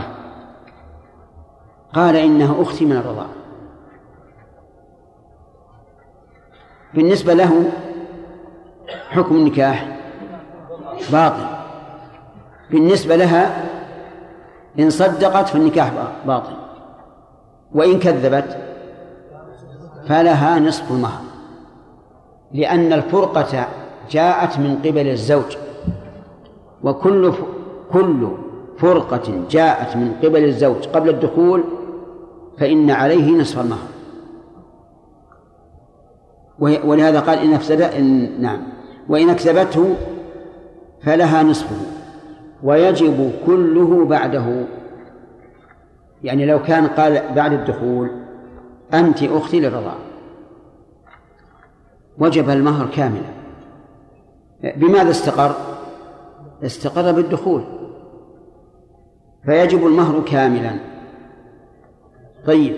قال 1.94 2.16
إنها 2.16 2.62
أختي 2.62 2.84
من 2.84 2.96
الرضاعة 2.96 3.30
بالنسبة 6.94 7.34
له 7.34 7.70
حكم 9.10 9.36
النكاح 9.36 9.96
باطل. 11.12 11.46
بالنسبة 12.70 13.16
لها 13.16 13.64
إن 14.78 14.90
صدقت 14.90 15.48
فالنكاح 15.48 15.92
باطل. 16.26 16.52
وإن 17.74 17.98
كذبت 17.98 18.58
فلها 20.08 20.58
نصف 20.58 20.90
المهر. 20.90 21.22
لأن 22.52 22.92
الفرقة 22.92 23.68
جاءت 24.10 24.58
من 24.58 24.78
قبل 24.78 25.08
الزوج. 25.08 25.56
وكل 26.82 27.32
كل 27.92 28.28
فرقة 28.78 29.42
جاءت 29.50 29.96
من 29.96 30.14
قبل 30.24 30.44
الزوج 30.44 30.86
قبل 30.88 31.08
الدخول 31.08 31.64
فإن 32.60 32.90
عليه 32.90 33.32
نصف 33.32 33.58
المهر. 33.58 33.88
ولهذا 36.84 37.20
قال 37.20 37.38
إن 37.38 37.52
أفسد 37.52 37.80
إن 37.80 38.40
نعم. 38.42 38.62
وإن 39.08 39.30
أكسبته 39.30 39.96
فلها 41.02 41.42
نصفه. 41.42 41.76
ويجب 42.62 43.32
كله 43.46 44.04
بعده. 44.04 44.66
يعني 46.22 46.46
لو 46.46 46.62
كان 46.62 46.86
قال 46.86 47.34
بعد 47.34 47.52
الدخول 47.52 48.10
أنت 48.94 49.22
أختي 49.22 49.60
للرضاعة 49.60 49.98
وجب 52.18 52.50
المهر 52.50 52.86
كاملا. 52.86 53.30
بماذا 54.76 55.10
استقر؟ 55.10 55.54
استقر 56.64 57.12
بالدخول. 57.12 57.64
فيجب 59.44 59.86
المهر 59.86 60.20
كاملا. 60.20 60.89
طيب. 62.46 62.76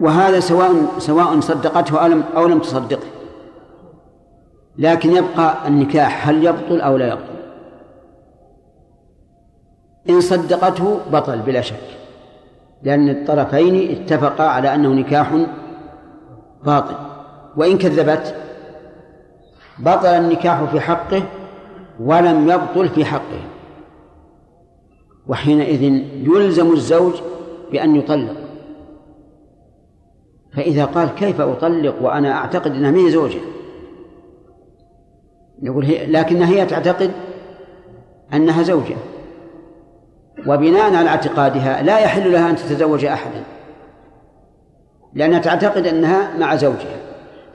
وهذا 0.00 0.40
سواء 0.40 0.98
سواء 0.98 1.40
صدقته 1.40 2.02
أو 2.02 2.06
لم 2.06 2.24
أو 2.36 2.46
لم 2.46 2.58
تصدقه. 2.58 3.06
لكن 4.78 5.16
يبقى 5.16 5.68
النكاح 5.68 6.28
هل 6.28 6.44
يبطل 6.44 6.80
أو 6.80 6.96
لا 6.96 7.08
يبطل؟ 7.08 7.38
إن 10.10 10.20
صدقته 10.20 11.00
بطل 11.12 11.38
بلا 11.38 11.60
شك. 11.60 11.76
لأن 12.82 13.08
الطرفين 13.08 13.90
اتفقا 13.90 14.44
على 14.44 14.74
أنه 14.74 14.88
نكاح 14.88 15.46
باطل. 16.64 16.94
وإن 17.56 17.78
كذبت 17.78 18.34
بطل 19.78 20.06
النكاح 20.06 20.64
في 20.64 20.80
حقه 20.80 21.22
ولم 22.00 22.50
يبطل 22.50 22.88
في 22.88 23.04
حقه. 23.04 23.57
وحينئذ 25.28 25.82
يلزم 26.26 26.72
الزوج 26.72 27.14
بأن 27.72 27.96
يطلق. 27.96 28.36
فإذا 30.56 30.84
قال 30.84 31.08
كيف 31.08 31.40
أطلق 31.40 32.02
وأنا 32.02 32.32
أعتقد 32.32 32.72
أنها 32.72 33.06
هي 33.06 33.10
زوجة 33.10 33.40
نقول 35.62 35.84
هي 35.84 36.06
لكنها 36.06 36.48
هي 36.48 36.66
تعتقد 36.66 37.10
أنها 38.34 38.62
زوجة. 38.62 38.96
وبناء 40.46 40.94
على 40.94 41.08
اعتقادها 41.08 41.82
لا 41.82 41.98
يحل 41.98 42.32
لها 42.32 42.50
أن 42.50 42.56
تتزوج 42.56 43.04
أحدا. 43.04 43.42
لأنها 45.14 45.38
تعتقد 45.38 45.86
أنها 45.86 46.38
مع 46.38 46.56
زوجها. 46.56 46.96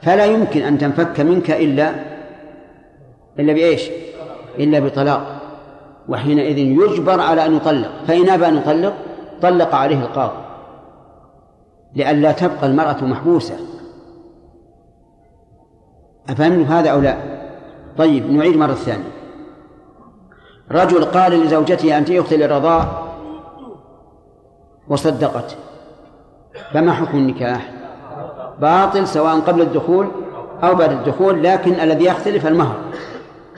فلا 0.01 0.25
يمكن 0.25 0.61
أن 0.61 0.77
تنفك 0.77 1.19
منك 1.19 1.51
إلا 1.51 1.95
إلا 3.39 3.53
بإيش؟ 3.53 3.89
إلا 4.59 4.79
بطلاق. 4.79 5.32
وحينئذ 6.09 6.57
يجبر 6.57 7.21
على 7.21 7.45
أن 7.45 7.55
يطلق. 7.55 7.91
فإن 8.07 8.29
أبى 8.29 8.47
أن 8.47 8.57
يطلق 8.57 8.93
طلق 9.41 9.75
عليه 9.75 9.99
القاضي. 9.99 10.43
لئلا 11.95 12.31
تبقى 12.31 12.65
المرأة 12.65 13.03
محبوسة. 13.03 13.55
أفهمت 16.29 16.67
هذا 16.67 16.89
أو 16.89 16.99
لا؟ 16.99 17.17
طيب 17.97 18.31
نعيد 18.31 18.57
مرة 18.57 18.73
ثانية. 18.73 19.11
رجل 20.71 21.05
قال 21.05 21.31
لزوجته 21.31 21.97
أنت 21.97 22.11
أختي 22.11 22.37
للرضاء؟ 22.37 23.03
وصدقت. 24.87 25.57
فما 26.73 26.93
حكم 26.93 27.17
النكاح؟ 27.17 27.71
باطل 28.59 29.07
سواء 29.07 29.39
قبل 29.39 29.61
الدخول 29.61 30.07
أو 30.63 30.75
بعد 30.75 30.91
الدخول 30.91 31.43
لكن 31.43 31.73
الذي 31.73 32.05
يختلف 32.05 32.47
المهر. 32.47 32.75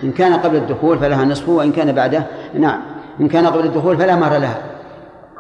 إن 0.04 0.12
كان 0.12 0.34
قبل 0.34 0.56
الدخول 0.56 1.00
فلها 1.00 1.26
نصفه 1.26 1.52
وإن 1.52 1.72
كان 1.72 1.92
بعده 1.92 2.24
نعم 2.54 2.82
إن 3.22 3.28
كان 3.28 3.48
قبل 3.48 3.66
الدخول 3.66 3.98
فلا 3.98 4.16
مهر 4.16 4.38
لها. 4.38 4.62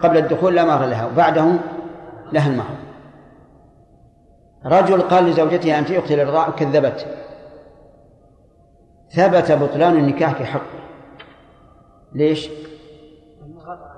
قبل 0.03 0.17
الدخول 0.17 0.55
لا 0.55 0.65
مهر 0.65 0.85
لها 0.85 1.05
وبعده 1.05 1.45
لها 2.33 2.49
المهر. 2.49 2.75
رجل 4.65 5.01
قال 5.01 5.23
لزوجته 5.23 5.79
أنت 5.79 5.91
أختي 5.91 6.15
للرضاع 6.15 6.49
كذبت. 6.49 7.05
ثبت 9.11 9.51
بطلان 9.51 9.97
النكاح 9.97 10.33
في 10.33 10.45
حقه. 10.45 10.79
ليش؟ 12.13 12.49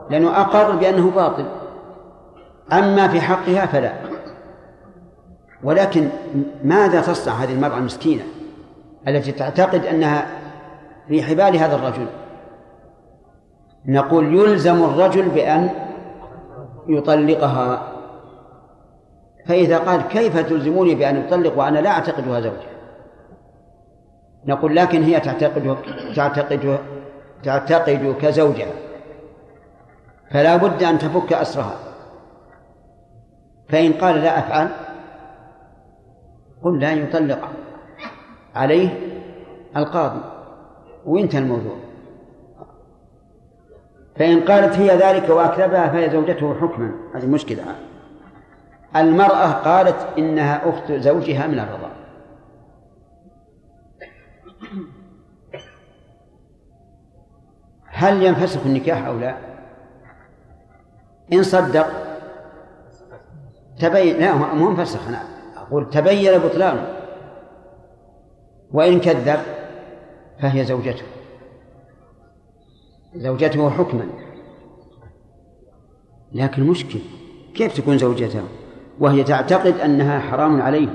لأنه 0.10 0.42
أقر 0.42 0.76
بأنه 0.76 1.12
باطل. 1.12 1.46
أما 2.74 3.08
في 3.08 3.22
حقها 3.22 3.66
فلا. 3.66 3.94
ولكن 5.64 6.10
ماذا 6.64 7.02
تصنع 7.02 7.34
هذه 7.34 7.54
المرأة 7.54 7.78
المسكينة 7.78 8.24
التي 9.08 9.32
تعتقد 9.32 9.86
أنها 9.86 10.28
في 11.08 11.24
حبال 11.24 11.58
هذا 11.58 11.76
الرجل. 11.76 12.08
نقول 13.86 14.36
يلزم 14.36 14.84
الرجل 14.84 15.30
بأن 15.30 15.70
يطلقها. 16.88 17.94
فإذا 19.48 19.78
قال 19.78 20.02
كيف 20.02 20.38
تلزموني 20.38 20.96
بأن 20.96 21.18
أطلق 21.18 21.58
وأنا 21.58 21.80
لا 21.80 21.90
أعتقدها 21.90 22.40
زوجة 22.40 22.78
نقول 24.46 24.76
لكن 24.76 25.04
هي 25.04 25.20
تعتقد 25.20 25.78
تعتقد 26.16 26.80
تعتقد 27.44 28.16
كزوجها. 28.22 28.74
فلا 30.32 30.56
بد 30.56 30.84
أن 30.84 31.00
تفك 31.00 31.34
أسرها. 31.34 31.76
فإن 33.70 33.94
قال 33.94 34.16
لا 34.16 34.40
أفعل 34.40 34.70
قل 36.64 36.80
لا 36.80 36.94
يطلق 36.94 37.50
عليه 38.56 38.90
القاضي. 39.78 40.37
وانتهى 41.08 41.40
الموضوع؟ 41.40 41.76
فإن 44.16 44.40
قالت 44.40 44.76
هي 44.76 44.98
ذلك 44.98 45.30
وأكذبها 45.30 45.88
فهي 45.88 46.10
زوجته 46.10 46.54
حكما 46.54 46.92
هذه 47.16 47.26
مشكلة. 47.26 47.64
المرأة 48.96 49.52
قالت 49.52 50.08
إنها 50.18 50.70
أخت 50.70 50.92
زوجها 50.92 51.48
من 51.48 51.60
الرضا 51.60 51.92
هل 57.86 58.24
ينفسخ 58.24 58.66
النكاح 58.66 59.06
أو 59.06 59.20
لا؟ 59.20 59.38
إن 61.34 61.44
صدق 61.44 61.88
تبين 63.80 64.18
لا 64.18 64.36
مو 64.36 64.70
منفسخ 64.70 65.08
أنا 65.08 65.22
أقول 65.58 65.90
تبين 65.90 66.38
بطلانه. 66.38 66.88
وإن 68.72 69.00
كذب 69.00 69.40
فهي 70.42 70.66
زوجته. 70.66 71.04
زوجته 73.16 73.70
حكما. 73.70 74.08
لكن 76.34 76.64
مشكل 76.64 77.00
كيف 77.56 77.78
تكون 77.78 77.98
زوجته؟ 77.98 78.44
وهي 79.00 79.24
تعتقد 79.24 79.80
أنها 79.80 80.20
حرام 80.20 80.62
عليه. 80.62 80.90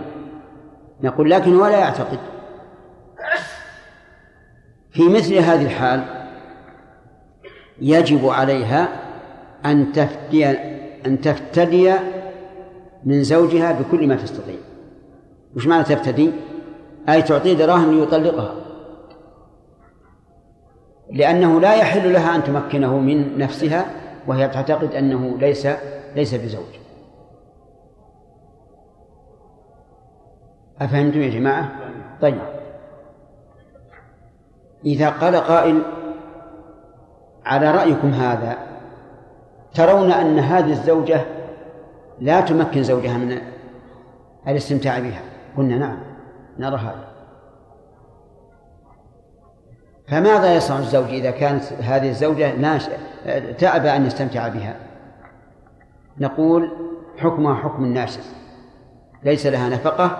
نقول 1.03 1.31
لكن 1.31 1.55
ولا 1.55 1.79
يعتقد. 1.79 2.19
في 4.91 5.09
مثل 5.09 5.35
هذه 5.35 5.65
الحال 5.65 6.05
يجب 7.81 8.29
عليها 8.29 8.89
أن 9.67 9.93
تفتدي 9.93 10.47
أن 11.07 11.21
تفتدي 11.21 11.95
من 13.05 13.23
زوجها 13.23 13.73
بكل 13.73 14.09
ما 14.09 14.15
تستطيع. 14.15 14.57
وش 15.57 15.67
معنى 15.67 15.85
تفتدي؟ 15.85 16.31
أي 17.09 17.23
تعطيه 17.23 17.53
دراهم 17.53 18.01
ليطلقها. 18.01 18.62
لأنه 21.13 21.61
لا 21.61 21.75
يحل 21.75 22.13
لها 22.13 22.37
أن 22.37 22.45
تمكنه 22.45 22.99
من 22.99 23.39
نفسها 23.39 23.87
وهي 24.27 24.49
تعتقد 24.49 24.95
أنه 24.95 25.39
ليس 25.39 25.69
ليس 26.17 26.35
بزوج. 26.35 26.83
أفهمتم 30.81 31.21
يا 31.23 31.31
جماعة؟ 31.31 31.73
طيب. 32.21 32.39
إذا 34.85 35.09
قال 35.09 35.37
قائل 35.37 35.83
على 37.45 37.71
رأيكم 37.71 38.11
هذا 38.11 38.57
ترون 39.75 40.13
أن 40.13 40.39
هذه 40.39 40.71
الزوجة 40.71 41.21
لا 42.21 42.41
تمكن 42.41 42.83
زوجها 42.83 43.19
من 43.19 43.39
الاستمتاع 44.49 44.99
بها؟ 44.99 45.23
قلنا 45.57 45.79
نعم 45.79 45.99
نرى 46.59 46.77
هذا. 46.77 47.12
فماذا 50.09 50.55
يصنع 50.55 50.79
الزوج 50.79 51.09
إذا 51.09 51.31
كانت 51.31 51.73
هذه 51.73 52.09
الزوجة 52.09 52.57
ناش... 52.57 52.89
تأبى 53.59 53.91
أن 53.91 54.07
يستمتع 54.07 54.49
بها؟ 54.49 54.77
نقول 56.19 56.71
حكمها 57.19 57.55
حكم 57.55 57.85
الناشز 57.85 58.35
ليس 59.25 59.47
لها 59.47 59.69
نفقة 59.69 60.19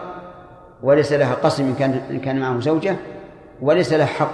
وليس 0.83 1.13
لها 1.13 1.35
قسم 1.35 1.65
إن 1.65 1.75
كان 1.75 2.01
إن 2.11 2.21
كان 2.21 2.41
معه 2.41 2.61
زوجة 2.61 2.97
وليس 3.63 3.93
لها 3.93 4.07
حق. 4.07 4.33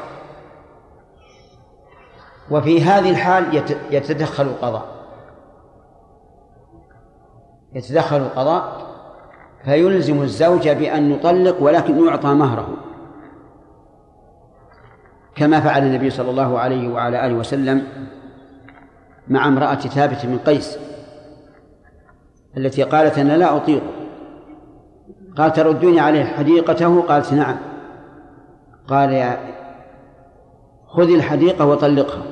وفي 2.50 2.82
هذه 2.82 3.10
الحال 3.10 3.62
يتدخل 3.90 4.44
القضاء. 4.44 4.88
يتدخل 7.74 8.16
القضاء 8.16 8.88
فيلزم 9.64 10.22
الزوج 10.22 10.68
بأن 10.68 11.10
يطلق 11.10 11.62
ولكن 11.62 12.06
يعطى 12.06 12.28
مهره. 12.28 12.87
كما 15.38 15.60
فعل 15.60 15.86
النبي 15.86 16.10
صلى 16.10 16.30
الله 16.30 16.58
عليه 16.58 16.88
وعلى 16.88 17.26
آله 17.26 17.34
وسلم 17.34 17.82
مع 19.28 19.48
امرأة 19.48 19.74
ثابت 19.74 20.26
بن 20.26 20.38
قيس 20.38 20.78
التي 22.56 22.82
قالت 22.82 23.18
أنا 23.18 23.36
لا 23.36 23.56
أطيق. 23.56 23.82
قال 25.36 25.52
تردوني 25.52 26.00
عليه 26.00 26.24
حديقته؟ 26.24 27.00
قالت 27.02 27.32
نعم. 27.32 27.56
قال 28.88 29.12
يا 29.12 29.38
خذي 30.86 31.14
الحديقة 31.14 31.66
وطلقها. 31.66 32.22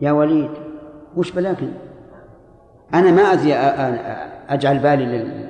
يا 0.00 0.12
وليد 0.12 0.50
وش 1.16 1.30
بلاكن 1.30 1.68
أنا 2.94 3.10
ما 3.10 3.22
أدري 3.22 3.54
أجعل 4.48 4.78
بالي 4.78 5.06
لل. 5.06 5.48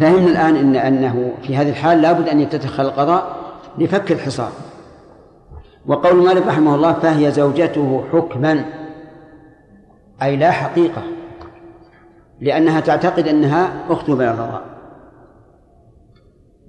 فهمنا 0.00 0.26
الآن 0.26 0.56
إن 0.56 0.76
أنه 0.76 1.32
في 1.42 1.56
هذه 1.56 1.70
الحال 1.70 2.02
لابد 2.02 2.28
أن 2.28 2.40
يتدخل 2.40 2.84
القضاء 2.84 3.39
لفك 3.78 4.12
الحصار. 4.12 4.52
وقول 5.86 6.16
مالك 6.16 6.46
رحمه 6.46 6.74
الله 6.74 6.92
فهي 6.92 7.30
زوجته 7.30 8.04
حكما 8.12 8.64
أي 10.22 10.36
لا 10.36 10.50
حقيقة 10.50 11.02
لأنها 12.40 12.80
تعتقد 12.80 13.28
أنها 13.28 13.72
أخته 13.90 14.14
من 14.14 14.24
الرضاع 14.24 14.60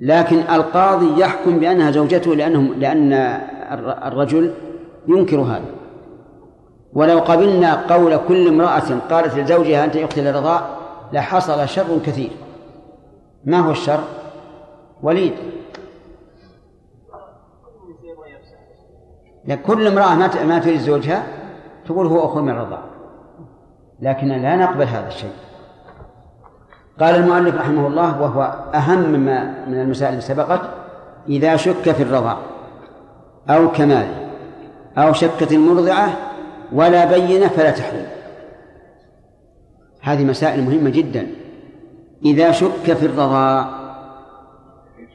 لكن 0.02 0.38
القاضي 0.38 1.22
يحكم 1.22 1.60
بأنها 1.60 1.92
زوجته 1.92 2.36
لأنهم 2.36 2.74
لأن 2.74 3.14
الرجل 4.04 4.54
ينكر 5.08 5.40
هذا. 5.40 5.66
ولو 6.94 7.20
قبلنا 7.20 7.96
قول 7.96 8.18
كل 8.28 8.48
امرأة 8.48 9.00
قالت 9.10 9.36
لزوجها 9.36 9.86
أنت 9.86 9.96
أختي 9.96 10.22
للرضاع 10.22 10.62
لحصل 11.14 11.68
شر 11.68 12.00
كثير. 12.06 12.30
ما 13.46 13.60
هو 13.60 13.72
الشر؟ 13.72 14.00
وليد. 15.04 15.34
كل 19.66 19.88
امرأة 19.88 20.16
ما 20.16 20.44
ما 20.44 20.60
تريد 20.60 20.80
زوجها 20.80 21.24
تقول 21.86 22.08
هو 22.08 22.26
أخو 22.26 22.42
من 22.42 22.50
الرضاع 22.50 22.82
لكن 24.02 24.28
لا 24.28 24.56
نقبل 24.56 24.84
هذا 24.84 25.08
الشيء. 25.08 25.32
قال 27.00 27.16
المؤلف 27.16 27.56
رحمه 27.56 27.88
الله 27.88 28.22
وهو 28.22 28.42
أهم 28.76 29.20
ما 29.20 29.66
من 29.68 29.82
المسائل 29.82 30.10
اللي 30.10 30.22
سبقت 30.22 30.62
إذا 31.30 31.56
شك 31.56 31.92
في 31.92 32.04
الرضاع 32.04 32.38
أو 33.50 33.72
كماله 33.72 34.32
أو 34.98 35.14
شكت 35.14 35.52
المرضعة 35.52 36.10
ولا 36.74 37.06
بينة 37.06 37.48
فلا 37.48 37.72
تحرم. 37.72 38.06
هذه 40.02 40.24
مسائل 40.24 40.64
مهمة 40.64 40.90
جدا. 40.90 41.28
إذا 42.26 42.52
شك 42.52 42.94
في 42.94 43.06
الرضاع 43.06 43.70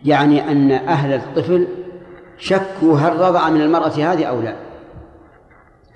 يعني 0.05 0.51
أن 0.51 0.73
أهل 0.73 1.13
الطفل 1.13 1.67
شكوا 2.39 2.99
هل 2.99 3.21
رضع 3.21 3.49
من 3.49 3.61
المرأة 3.61 3.89
هذه 3.89 4.25
أو 4.25 4.41
لا. 4.41 4.57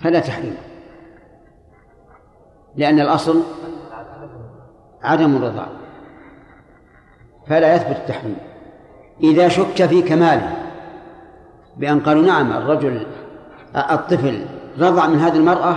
فلا 0.00 0.20
تحريم 0.20 0.56
لأن 2.76 3.00
الأصل 3.00 3.42
عدم 5.02 5.36
الرضاع. 5.36 5.66
فلا 7.46 7.74
يثبت 7.74 7.96
التحريم. 7.96 8.36
إذا 9.22 9.48
شك 9.48 9.86
في 9.86 10.02
كماله 10.02 10.56
بأن 11.76 12.00
قالوا 12.00 12.22
نعم 12.22 12.52
الرجل 12.52 13.06
الطفل 13.76 14.46
رضع 14.78 15.06
من 15.06 15.18
هذه 15.18 15.36
المرأة 15.36 15.76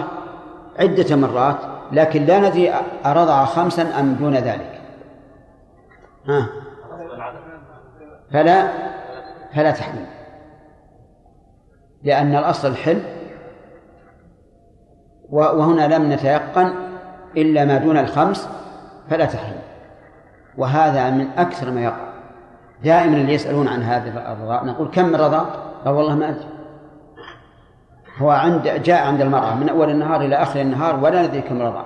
عدة 0.80 1.16
مرات 1.16 1.58
لكن 1.92 2.26
لا 2.26 2.40
ندري 2.40 2.74
أرضع 3.06 3.46
خمسا 3.46 4.00
أم 4.00 4.14
دون 4.14 4.34
ذلك. 4.34 4.82
ها؟ 6.28 6.50
فلا 8.32 8.68
فلا 9.56 9.72
تحريم 9.72 10.06
لأن 12.04 12.36
الأصل 12.36 12.68
الحل 12.68 13.00
وهنا 15.30 15.96
لم 15.96 16.12
نتيقن 16.14 16.74
إلا 17.38 17.66
ما 17.66 17.78
دون 17.78 17.98
الخمس 17.98 18.50
فلا 19.10 19.26
تحريم 19.26 19.62
وهذا 20.58 21.10
من 21.10 21.28
أكثر 21.38 21.72
ما 21.72 21.82
يقع. 21.84 22.14
دائما 22.84 23.18
اللي 23.18 23.34
يسألون 23.34 23.68
عن 23.68 23.84
هذا 23.84 24.32
الرضاء 24.32 24.66
نقول 24.66 24.88
كم 24.88 25.16
رضا؟ 25.16 25.40
قال 25.86 25.94
والله 25.94 26.16
ما 26.16 26.30
أدري. 26.30 26.46
هو 28.18 28.30
عند 28.30 28.68
جاء 28.68 29.08
عند 29.08 29.22
المرأة 29.22 29.56
من 29.56 29.70
أول 29.70 29.90
النهار 29.90 30.22
إلى 30.22 30.36
آخر 30.36 30.62
النهار 30.62 31.04
ولا 31.04 31.28
ندري 31.28 31.42
كم 31.42 31.62
رضع 31.62 31.84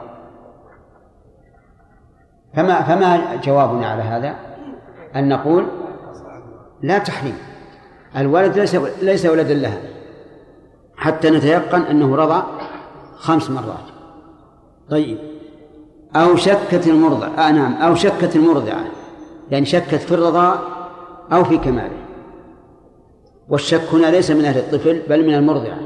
فما 2.53 2.81
فما 2.81 3.35
جوابنا 3.35 3.87
على 3.87 4.01
هذا؟ 4.01 4.35
أن 5.15 5.29
نقول 5.29 5.67
لا 6.81 6.97
تحريم 6.97 7.37
الولد 8.17 8.59
ليس 8.59 8.75
ليس 9.01 9.25
ولدا 9.25 9.53
لها. 9.53 9.77
حتى 10.97 11.29
نتيقن 11.29 11.81
أنه 11.81 12.15
رضع 12.15 12.43
خمس 13.15 13.49
مرات. 13.49 13.85
طيب. 14.89 15.17
أو 16.15 16.35
شكت 16.35 16.87
المرضع. 16.87 17.27
آه 17.27 17.51
نعم. 17.51 17.73
أو 17.73 17.95
شكت 17.95 18.35
المرضعة 18.35 18.85
يعني 19.51 19.65
شكت 19.65 19.95
في 19.95 20.11
الرضاع 20.11 20.59
أو 21.31 21.43
في 21.43 21.57
كماله. 21.57 21.97
والشك 23.49 23.93
هنا 23.93 24.07
ليس 24.07 24.31
من 24.31 24.45
أهل 24.45 24.57
الطفل 24.57 25.01
بل 25.09 25.27
من 25.27 25.33
المرضعة 25.33 25.79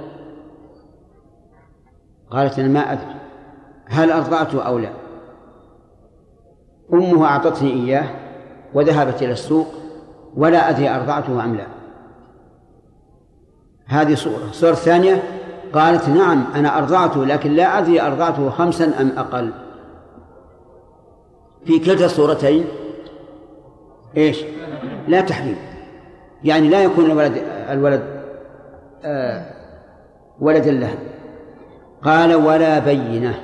قالت 2.32 2.60
أنا 2.60 2.68
ما 2.68 2.94
أدري. 2.94 3.16
هل 3.86 4.12
أرضعته 4.12 4.62
أو 4.62 4.80
لا؟ 4.80 4.92
أمه 6.94 7.26
أعطتني 7.26 7.74
إياه 7.74 8.10
وذهبت 8.74 9.24
إلى 9.24 9.32
السوق 9.32 9.68
ولا 10.36 10.70
أدري 10.70 10.90
أرضعته 10.90 11.44
أم 11.44 11.56
لا. 11.56 11.81
هذه 13.92 14.16
صورة. 14.16 14.44
الصورة 14.50 14.72
الثانية 14.72 15.24
قالت 15.74 16.10
نعم 16.10 16.44
أنا 16.56 16.78
أرضعته 16.78 17.26
لكن 17.26 17.52
لا 17.52 17.80
أدري 17.80 18.02
أرضعته 18.02 18.50
خمسا 18.50 19.02
أم 19.02 19.12
أقل. 19.18 19.52
في 21.66 21.80
كلتا 21.80 22.06
الصورتين 22.06 22.66
إيش؟ 24.18 24.44
لا 25.08 25.22
تحريم. 25.22 25.58
يعني 26.44 26.70
لا 26.70 26.84
يكون 26.84 27.06
الولد 27.06 27.44
الولد 27.70 28.24
آه 29.04 29.46
ولدا 30.40 30.72
له. 30.72 30.94
قال 32.04 32.36
ولا 32.36 32.80
بينة. 32.80 33.40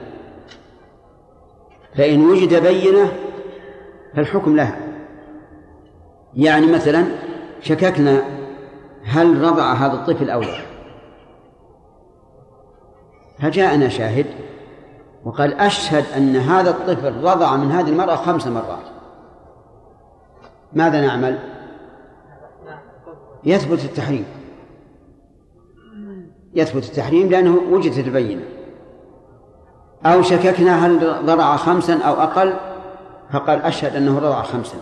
فإن 1.97 2.29
وجد 2.29 2.63
بينة 2.63 3.11
فالحكم 4.15 4.55
لها. 4.55 4.77
يعني 6.35 6.67
مثلا 6.67 7.05
شككنا 7.61 8.36
هل 9.07 9.41
رضع 9.41 9.73
هذا 9.73 9.93
الطفل 9.93 10.29
أو 10.29 10.41
لا؟ 10.41 10.61
فجاءنا 13.39 13.89
شاهد 13.89 14.25
وقال 15.25 15.53
أشهد 15.53 16.05
أن 16.17 16.35
هذا 16.35 16.69
الطفل 16.69 17.23
رضع 17.23 17.55
من 17.55 17.71
هذه 17.71 17.89
المرأة 17.89 18.15
خمس 18.15 18.47
مرات. 18.47 18.85
ماذا 20.73 21.01
نعمل؟ 21.01 21.39
يثبت 23.43 23.85
التحريم. 23.85 24.25
يثبت 26.53 26.83
التحريم 26.83 27.29
لأنه 27.29 27.61
وجدت 27.71 28.07
البينة. 28.07 28.43
أو 30.05 30.21
شككنا 30.21 30.85
هل 30.85 31.25
ضرع 31.25 31.55
خمسا 31.55 31.99
أو 32.01 32.13
أقل؟ 32.13 32.53
فقال 33.33 33.61
أشهد 33.61 33.95
أنه 33.95 34.19
رضع 34.19 34.41
خمسا. 34.41 34.77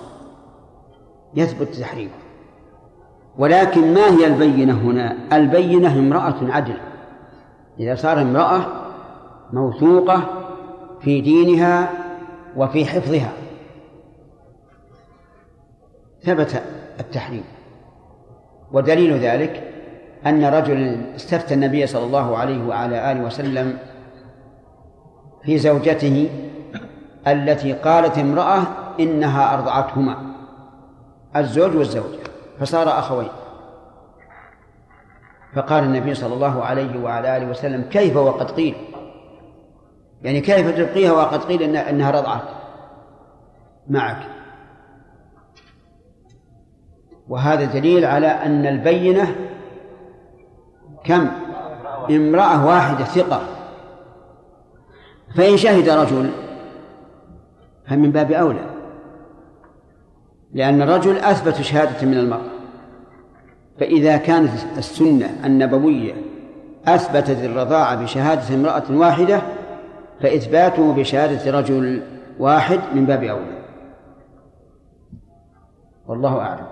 يثبت 1.35 1.67
التحريم. 1.67 2.11
ولكن 3.37 3.93
ما 3.93 4.09
هي 4.09 4.27
البينة 4.27 4.73
هنا؟ 4.73 5.15
البينة 5.33 5.99
امرأة 5.99 6.35
عدل. 6.41 6.77
إذا 7.79 7.95
صار 7.95 8.21
امرأة 8.21 8.65
موثوقة 9.53 10.21
في 11.01 11.21
دينها 11.21 11.89
وفي 12.57 12.85
حفظها. 12.85 13.31
ثبت 16.23 16.63
التحريم. 16.99 17.43
ودليل 18.71 19.17
ذلك 19.17 19.63
أن 20.25 20.45
رجل 20.45 21.01
استفتى 21.15 21.53
النبي 21.53 21.87
صلى 21.87 22.03
الله 22.05 22.37
عليه 22.37 22.67
وعلى 22.67 23.11
آله 23.11 23.23
وسلم 23.25 23.77
في 25.43 25.57
زوجته 25.57 26.29
التي 27.27 27.73
قالت 27.73 28.17
امرأة 28.17 28.63
إنها 28.99 29.53
أرضعتهما 29.53 30.17
الزوج 31.35 31.75
والزوجة. 31.75 32.24
فصار 32.59 32.99
أخوين. 32.99 33.29
فقال 35.55 35.83
النبي 35.83 36.13
صلى 36.13 36.33
الله 36.33 36.63
عليه 36.63 37.03
وعلى 37.03 37.37
آله 37.37 37.49
وسلم 37.49 37.81
كيف 37.81 38.17
وقد 38.17 38.51
قيل؟ 38.51 38.75
يعني 40.21 40.41
كيف 40.41 40.77
تبقيها 40.77 41.11
وقد 41.11 41.43
قيل 41.43 41.77
إنها 41.77 42.11
رضعت 42.11 42.41
معك. 43.87 44.27
وهذا 47.27 47.65
دليل 47.65 48.05
على 48.05 48.27
أن 48.27 48.65
البينة 48.65 49.35
كم؟ 51.03 51.27
امرأة 52.09 52.65
واحدة 52.65 53.03
ثقة. 53.05 53.41
فإن 55.35 55.57
شهد 55.57 55.89
رجل 55.89 56.31
فمن 57.87 58.11
باب 58.11 58.31
أولى. 58.31 58.74
لأن 60.55 60.81
الرجل 60.81 61.17
أثبت 61.17 61.61
شهادة 61.61 62.07
من 62.07 62.17
المرأة. 62.17 62.55
فإذا 63.79 64.17
كانت 64.17 64.51
السنة 64.77 65.45
النبوية 65.45 66.13
أثبتت 66.85 67.43
الرضاعة 67.43 68.03
بشهادة 68.03 68.55
امرأة 68.55 68.83
واحدة 68.89 69.41
فإثباته 70.21 70.93
بشهادة 70.93 71.59
رجل 71.59 72.03
واحد 72.39 72.79
من 72.93 73.05
باب 73.05 73.23
أولى. 73.23 73.65
والله 76.07 76.39
أعلم. 76.39 76.67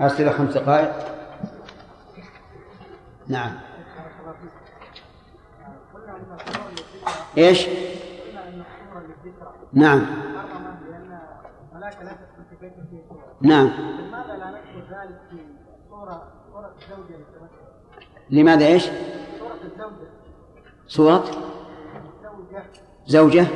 أسئلة 0.00 0.30
خمس 0.32 0.54
دقائق؟ 0.54 0.92
نعم. 3.28 3.52
إيش؟ 7.38 7.68
نعم. 9.72 10.06
نعم. 13.40 13.66
لماذا 13.66 14.36
لا 14.36 14.50
نذكر 14.50 14.78
ذلك 14.90 15.20
في 15.30 15.36
صورة 15.90 16.22
صورة 16.52 16.70
الزوجة 16.82 17.24
لماذا 18.30 18.66
إيش؟ 18.66 18.88
صورة. 20.86 21.14
الزوجة 21.14 21.24
صورة 21.26 22.64
زوجة. 23.06 23.46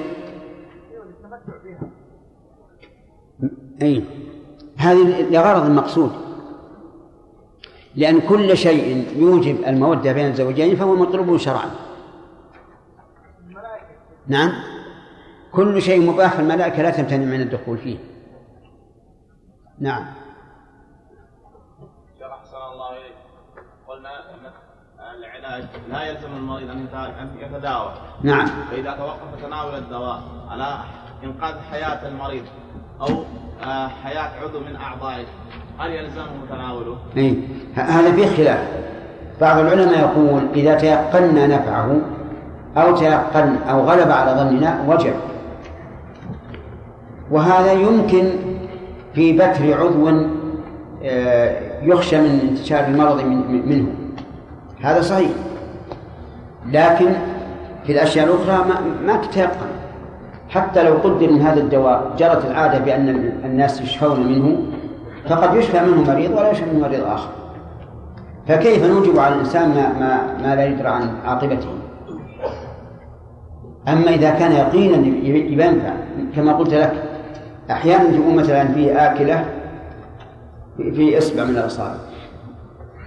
أي 3.82 4.04
هذه 4.76 5.30
لغرض 5.30 5.70
مقصود 5.70 6.12
لأن 7.94 8.20
كل 8.20 8.56
شيء 8.56 9.06
يوجب 9.16 9.64
المودة 9.66 10.12
بين 10.12 10.26
الزوجين 10.26 10.76
فهو 10.76 10.94
مطلوب 10.94 11.36
شرعا. 11.36 11.70
نعم. 14.26 14.71
كل 15.52 15.82
شيء 15.82 16.12
مباح 16.12 16.38
الملائكة 16.38 16.82
لا 16.82 16.90
تمتنع 16.90 17.24
من 17.24 17.40
الدخول 17.40 17.78
فيه. 17.78 17.98
نعم. 19.80 20.04
الله 22.72 22.96
قلنا 23.88 24.10
العلاج 25.18 25.64
لا 25.90 26.02
يلزم 26.02 26.36
المريض 26.36 26.70
أن 26.70 26.86
يتداوى 27.40 27.92
نعم. 28.22 28.46
فإذا 28.70 28.92
توقف 28.92 29.44
تناول 29.44 29.74
الدواء 29.74 30.22
على 30.50 30.78
إنقاذ 31.24 31.54
حياة 31.70 32.08
المريض 32.08 32.44
أو 33.00 33.24
آه، 33.64 33.88
حياة 33.88 34.30
عضو 34.42 34.60
من 34.60 34.76
أعضائه 34.76 35.24
هل 35.78 35.90
يلزمه 35.90 36.46
تناوله؟ 36.50 36.96
إيه. 37.16 37.34
هذا 37.74 38.12
فيه 38.12 38.36
خلاف. 38.36 38.68
بعض 39.40 39.58
العلماء 39.58 39.98
يقول 39.98 40.48
إذا 40.54 40.74
تيقنا 40.74 41.46
نفعه 41.46 42.00
أو 42.76 42.96
تيقن 42.96 43.56
أو 43.56 43.80
غلب 43.80 44.10
على 44.10 44.32
ظننا 44.40 44.84
وجب. 44.88 45.14
وهذا 47.32 47.72
يمكن 47.72 48.24
في 49.14 49.32
بتر 49.32 49.80
عضو 49.80 50.10
آه، 51.04 51.58
يخشى 51.82 52.20
من 52.20 52.48
انتشار 52.50 52.84
المرض 52.84 53.24
منه. 53.66 53.86
هذا 54.82 55.00
صحيح. 55.00 55.30
لكن 56.66 57.06
في 57.86 57.92
الأشياء 57.92 58.26
الأخرى 58.26 58.64
ما, 59.06 59.16
تتيقن 59.16 59.66
حتى 60.48 60.82
لو 60.82 60.94
قدر 60.94 61.32
من 61.32 61.40
هذا 61.40 61.60
الدواء 61.60 62.12
جرت 62.18 62.44
العادة 62.44 62.78
بأن 62.78 63.08
الناس 63.44 63.80
يشفون 63.80 64.26
منه 64.26 64.56
فقد 65.28 65.54
يشفى 65.56 65.80
منه 65.80 66.12
مريض 66.12 66.30
ولا 66.30 66.50
يشفى 66.50 66.64
منه 66.72 66.88
مريض 66.88 67.04
آخر. 67.04 67.28
فكيف 68.48 68.84
نوجب 68.84 69.18
على 69.18 69.34
الإنسان 69.34 69.68
ما, 69.68 69.92
ما, 70.00 70.38
ما 70.42 70.56
لا 70.56 70.66
يدرى 70.66 70.88
عن 70.88 71.10
عاقبته؟ 71.26 71.68
أما 73.88 74.10
إذا 74.10 74.30
كان 74.30 74.52
يقينا 74.52 74.96
ينفع 75.26 75.92
كما 76.36 76.52
قلت 76.52 76.74
لك 76.74 77.11
أحيانا 77.70 78.18
تكون 78.18 78.36
مثلا 78.36 78.68
في 78.68 78.92
آكلة 78.92 79.44
في 80.76 81.18
إصبع 81.18 81.44
من 81.44 81.50
الأصابع. 81.50 81.94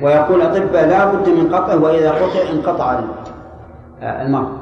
ويقول 0.02 0.42
الأطباء 0.42 0.88
لا 0.88 1.06
بد 1.06 1.30
من 1.30 1.56
قطعه 1.56 1.84
وإذا 1.84 2.12
قطع 2.12 2.50
انقطع 2.54 3.00
المرض. 4.02 4.58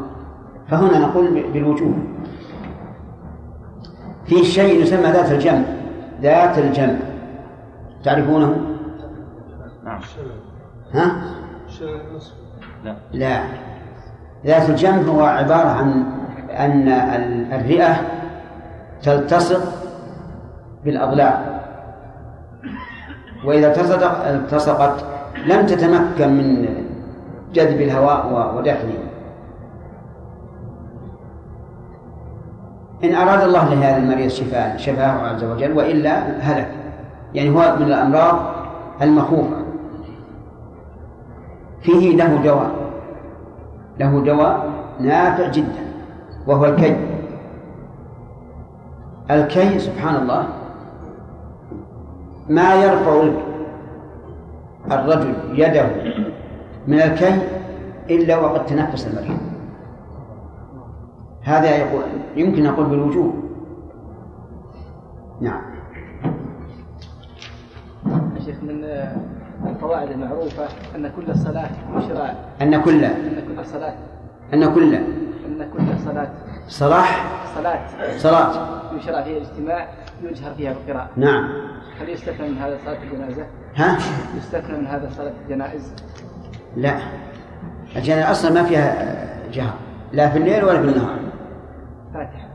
فهنا 0.67 0.99
نقول 0.99 1.43
بالوجوب 1.53 1.95
في 4.25 4.43
شيء 4.43 4.81
يسمى 4.81 5.11
ذات 5.11 5.31
الجمع 5.31 5.61
ذات 6.21 6.57
الجمع. 6.57 6.95
تعرفونه؟ 8.03 8.61
نعم. 9.85 9.99
ها؟ 10.93 11.15
لا. 12.83 12.95
لا 13.13 13.43
ذات 14.45 14.69
الجمع 14.69 14.97
هو 14.97 15.21
عبارة 15.23 15.67
عن 15.67 16.05
أن 16.49 16.87
الرئة 17.53 17.95
تلتصق 19.03 19.82
بالأضلاع 20.85 21.61
وإذا 23.45 23.67
التصقت 24.29 25.05
لم 25.45 25.65
تتمكن 25.65 26.29
من 26.29 26.67
جذب 27.53 27.81
الهواء 27.81 28.55
ودفنه. 28.57 29.03
إن 33.03 33.15
أراد 33.15 33.41
الله 33.41 33.73
لهذا 33.73 33.97
المريض 33.97 34.29
شفاء 34.29 34.77
شفاه 34.77 35.11
عز 35.11 35.43
وجل 35.43 35.77
وإلا 35.77 36.19
هلك. 36.39 36.71
يعني 37.33 37.49
هو 37.49 37.75
من 37.79 37.85
الأمراض 37.85 38.39
المخوفة. 39.01 39.57
فيه 41.81 42.15
له 42.15 42.43
دواء 42.43 42.71
له 43.99 44.23
دواء 44.23 44.69
نافع 44.99 45.47
جدا 45.47 45.83
وهو 46.47 46.65
الكي. 46.65 46.97
الكي 49.31 49.79
سبحان 49.79 50.15
الله 50.15 50.47
ما 52.49 52.75
يرفع 52.75 53.23
الرجل 54.91 55.35
يده 55.53 55.87
من 56.87 57.01
الكي 57.01 57.41
إلا 58.09 58.37
وقد 58.37 58.65
تنفس 58.65 59.07
المريض. 59.07 59.37
هذا 61.43 61.75
يقول 61.77 62.03
يمكن 62.35 62.65
أقول 62.65 62.85
بالوجوب 62.85 63.33
نعم. 65.41 65.61
شيخ 68.45 68.55
من 68.63 68.85
القواعد 69.67 70.11
المعروفة 70.11 70.63
أن 70.95 71.11
كل 71.15 71.35
صلاة 71.35 71.69
يشرع 71.97 72.33
أن 72.61 72.81
كل 72.81 73.05
أن 73.05 73.43
كل 73.47 73.65
صلاة. 73.65 73.93
أن 74.53 74.73
كل 74.73 74.95
أن 74.95 75.69
كل 75.77 75.99
صلاة. 76.05 76.29
صلاح؟ 76.67 77.25
صلاة. 77.55 77.79
صلاة. 78.17 78.51
يشرع 78.95 79.21
فيها 79.21 79.37
الاجتماع 79.37 79.87
يجهر 80.23 80.53
فيها 80.53 80.73
بالقراءة. 80.73 81.09
نعم. 81.15 81.49
هل 81.99 82.09
يستثنى 82.09 82.49
من 82.49 82.57
هذا 82.57 82.77
صلاة 82.85 82.97
الجنازة؟ 83.03 83.45
ها؟ 83.75 83.97
يستثنى 84.37 84.77
من 84.77 84.87
هذا 84.87 85.09
صلاة 85.17 85.33
الجنائز؟ 85.45 85.93
لا. 86.77 86.97
الجنازة 87.95 88.31
أصلا 88.31 88.51
ما 88.51 88.63
فيها 88.63 89.15
جهر 89.53 89.73
لا 90.13 90.29
في 90.29 90.37
الليل 90.37 90.63
ولا 90.63 90.81
في 90.81 90.87
النهار. 90.87 91.19
فاتحة. 92.13 92.47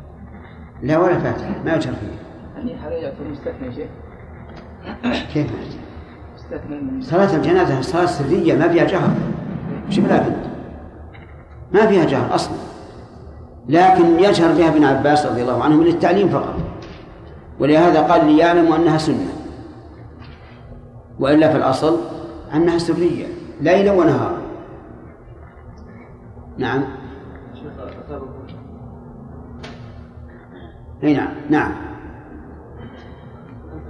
لا 0.83 0.99
ولا 0.99 1.19
فاتحة 1.19 1.63
ما 1.65 1.75
يجهر 1.75 1.95
فيها. 1.95 2.19
يعني 2.57 2.75
هذا 2.75 2.95
يعتبر 2.95 3.29
مستثنى 3.31 3.75
شيء 3.75 3.89
كيف 5.35 5.47
صلاة 7.01 7.37
الجنازة 7.37 7.81
صلاة 7.81 8.07
سرية 8.07 8.55
ما 8.55 8.69
فيها 8.69 8.85
جهر. 8.85 9.11
شوف 9.91 10.13
لكن 10.13 10.33
ما 11.73 11.87
فيها 11.87 12.05
جهر 12.05 12.35
أصلا. 12.35 12.57
لكن 13.69 14.19
يجهر 14.19 14.53
بها 14.53 14.69
ابن 14.69 14.85
عباس 14.85 15.27
رضي 15.27 15.43
الله 15.43 15.65
عنه 15.65 15.85
للتعليم 15.85 16.29
فقط. 16.29 16.55
ولهذا 17.61 18.03
قال 18.03 18.27
ليعلموا 18.27 18.77
أنها 18.77 18.99
سنة. 18.99 19.33
وإلا 21.21 21.53
في 21.53 21.57
الأصل 21.57 21.99
أنها 22.55 22.79
سرية 22.79 23.27
ليلا 23.61 23.93
ونهارا. 23.93 24.39
نعم. 26.59 26.85
أي 31.03 31.15
نعم 31.15 31.29
نعم. 31.51 31.73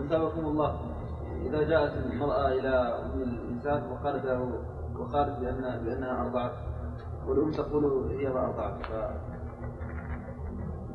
أثابكم 0.06 0.46
الله. 0.46 0.80
إذا 1.46 1.62
جاءت 1.62 1.92
المرأة 1.92 2.48
إلى 2.48 2.68
أم 2.68 3.22
الإنسان 3.22 3.82
وقالت 3.92 4.24
له 4.24 4.52
وقالت 4.98 5.40
بأن 5.40 5.80
بأنها 5.84 6.22
أرضعت 6.22 6.52
والأم 7.28 7.50
تقول 7.50 8.12
هي 8.18 8.28
ما 8.28 8.44
أرضعت. 8.44 8.82
ف... 8.82 8.92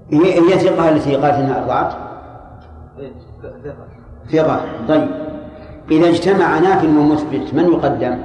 هي 0.09 0.39
هي 0.39 0.59
ثقة 0.59 0.89
التي 0.89 1.15
قالت 1.15 1.33
أنها 1.33 1.61
أرضعت؟ 1.61 2.12
ثقة. 4.31 4.61
طيب. 4.87 5.07
إذا 5.91 6.09
اجتمع 6.09 6.59
ناف 6.59 6.83
ومثبت 6.83 7.53
من 7.53 7.63
يقدم؟ 7.63 8.17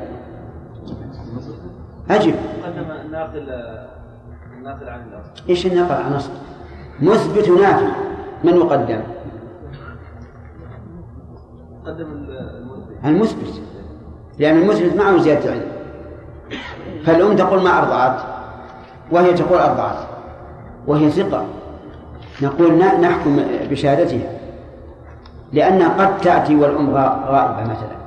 أجب. 2.11 2.35
قدم 2.64 2.91
الناقل 3.07 3.49
الناقل 4.59 4.89
عن 4.89 5.01
الأصل 5.01 5.43
إيش 5.49 5.66
النقل 5.66 5.95
عن 5.95 6.12
أصل؟ 6.12 6.31
مثبت 7.01 7.49
نافي 7.49 7.87
من 8.45 8.57
يقدم؟ 8.57 9.01
قدم 11.87 12.07
المثبت 12.07 13.05
المثبت 13.05 13.62
لأن 14.39 14.57
المثبت 14.57 14.97
معه 14.97 15.19
زيادة 15.19 15.51
علم. 15.51 15.73
فالأم 17.05 17.37
تقول 17.37 17.62
ما 17.62 17.79
أرضعت 17.79 18.21
وهي 19.11 19.35
تقول 19.35 19.59
أرضعت 19.59 20.07
وهي 20.87 21.11
ثقة. 21.11 21.45
نقول 22.43 22.79
نحكم 22.79 23.41
بشهادتها. 23.71 24.38
لأنها 25.53 25.88
قد 25.88 26.18
تأتي 26.20 26.57
والأم 26.57 26.94
غائبة 27.26 27.62
مثلا. 27.62 27.99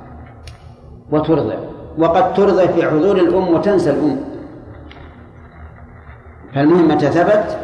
وترضع. 1.10 1.54
وقد 1.98 2.34
ترضع 2.34 2.66
في 2.66 2.86
حضور 2.86 3.16
الأم 3.16 3.54
وتنسى 3.54 3.90
الأم. 3.90 4.20
فالمهم 6.54 6.88
متى 6.88 7.06
ثبت؟ 7.06 7.58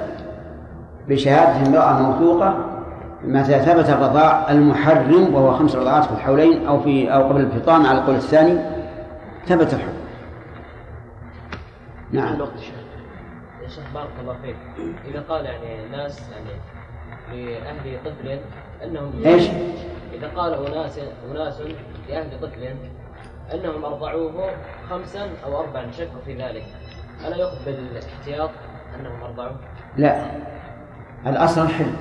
بشهادة 1.09 1.67
امرأة 1.67 2.03
موثوقة. 2.03 2.57
متى 3.25 3.59
ثبت 3.59 3.89
الرضاع 3.91 4.51
المحرم 4.51 5.35
وهو 5.35 5.53
خمس 5.53 5.77
رضعات 5.77 6.05
في 6.05 6.13
الحولين 6.13 6.67
أو 6.67 6.81
في 6.81 7.15
أو 7.15 7.29
قبل 7.29 7.41
الفطام 7.41 7.87
على 7.87 7.99
القول 7.99 8.15
الثاني 8.15 8.61
ثبت 9.47 9.75
الحكم. 9.75 9.99
نعم. 12.13 12.41
يا 13.63 13.69
شيخ 13.69 13.85
بارك 13.95 14.09
الله 14.21 14.37
فيك. 14.43 14.57
إذا 15.09 15.21
قال 15.29 15.45
يعني 15.45 15.89
ناس 15.89 16.21
يعني 16.31 17.59
لأهل 17.59 17.99
طفل 18.05 18.39
أنهم 18.85 19.27
إيش؟ 19.27 19.49
إذا 20.15 20.29
قال 20.37 20.67
أناس 20.67 21.01
أناس 21.31 21.63
لأهل 22.09 22.41
طفل 22.41 22.75
أنهم 23.55 23.85
أرضعوه 23.85 24.51
خمسا 24.91 25.31
أو 25.45 25.61
أربعا 25.61 25.91
شكوا 25.91 26.21
في 26.25 26.35
ذلك. 26.35 26.65
ألا 27.27 27.37
يؤخذ 27.37 27.65
بالاحتياط 27.65 28.51
أنهم 28.95 29.23
أرضعوه؟ 29.23 29.57
لا. 29.97 30.31
الأصل 31.27 31.63
الحل 31.63 31.93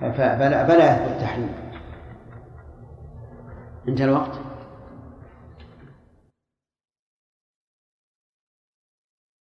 فلا 0.00 0.66
فلا 0.66 0.92
يثبت 0.92 1.12
التحريم 1.12 1.54
انتهى 3.88 4.04
الوقت؟ 4.04 4.49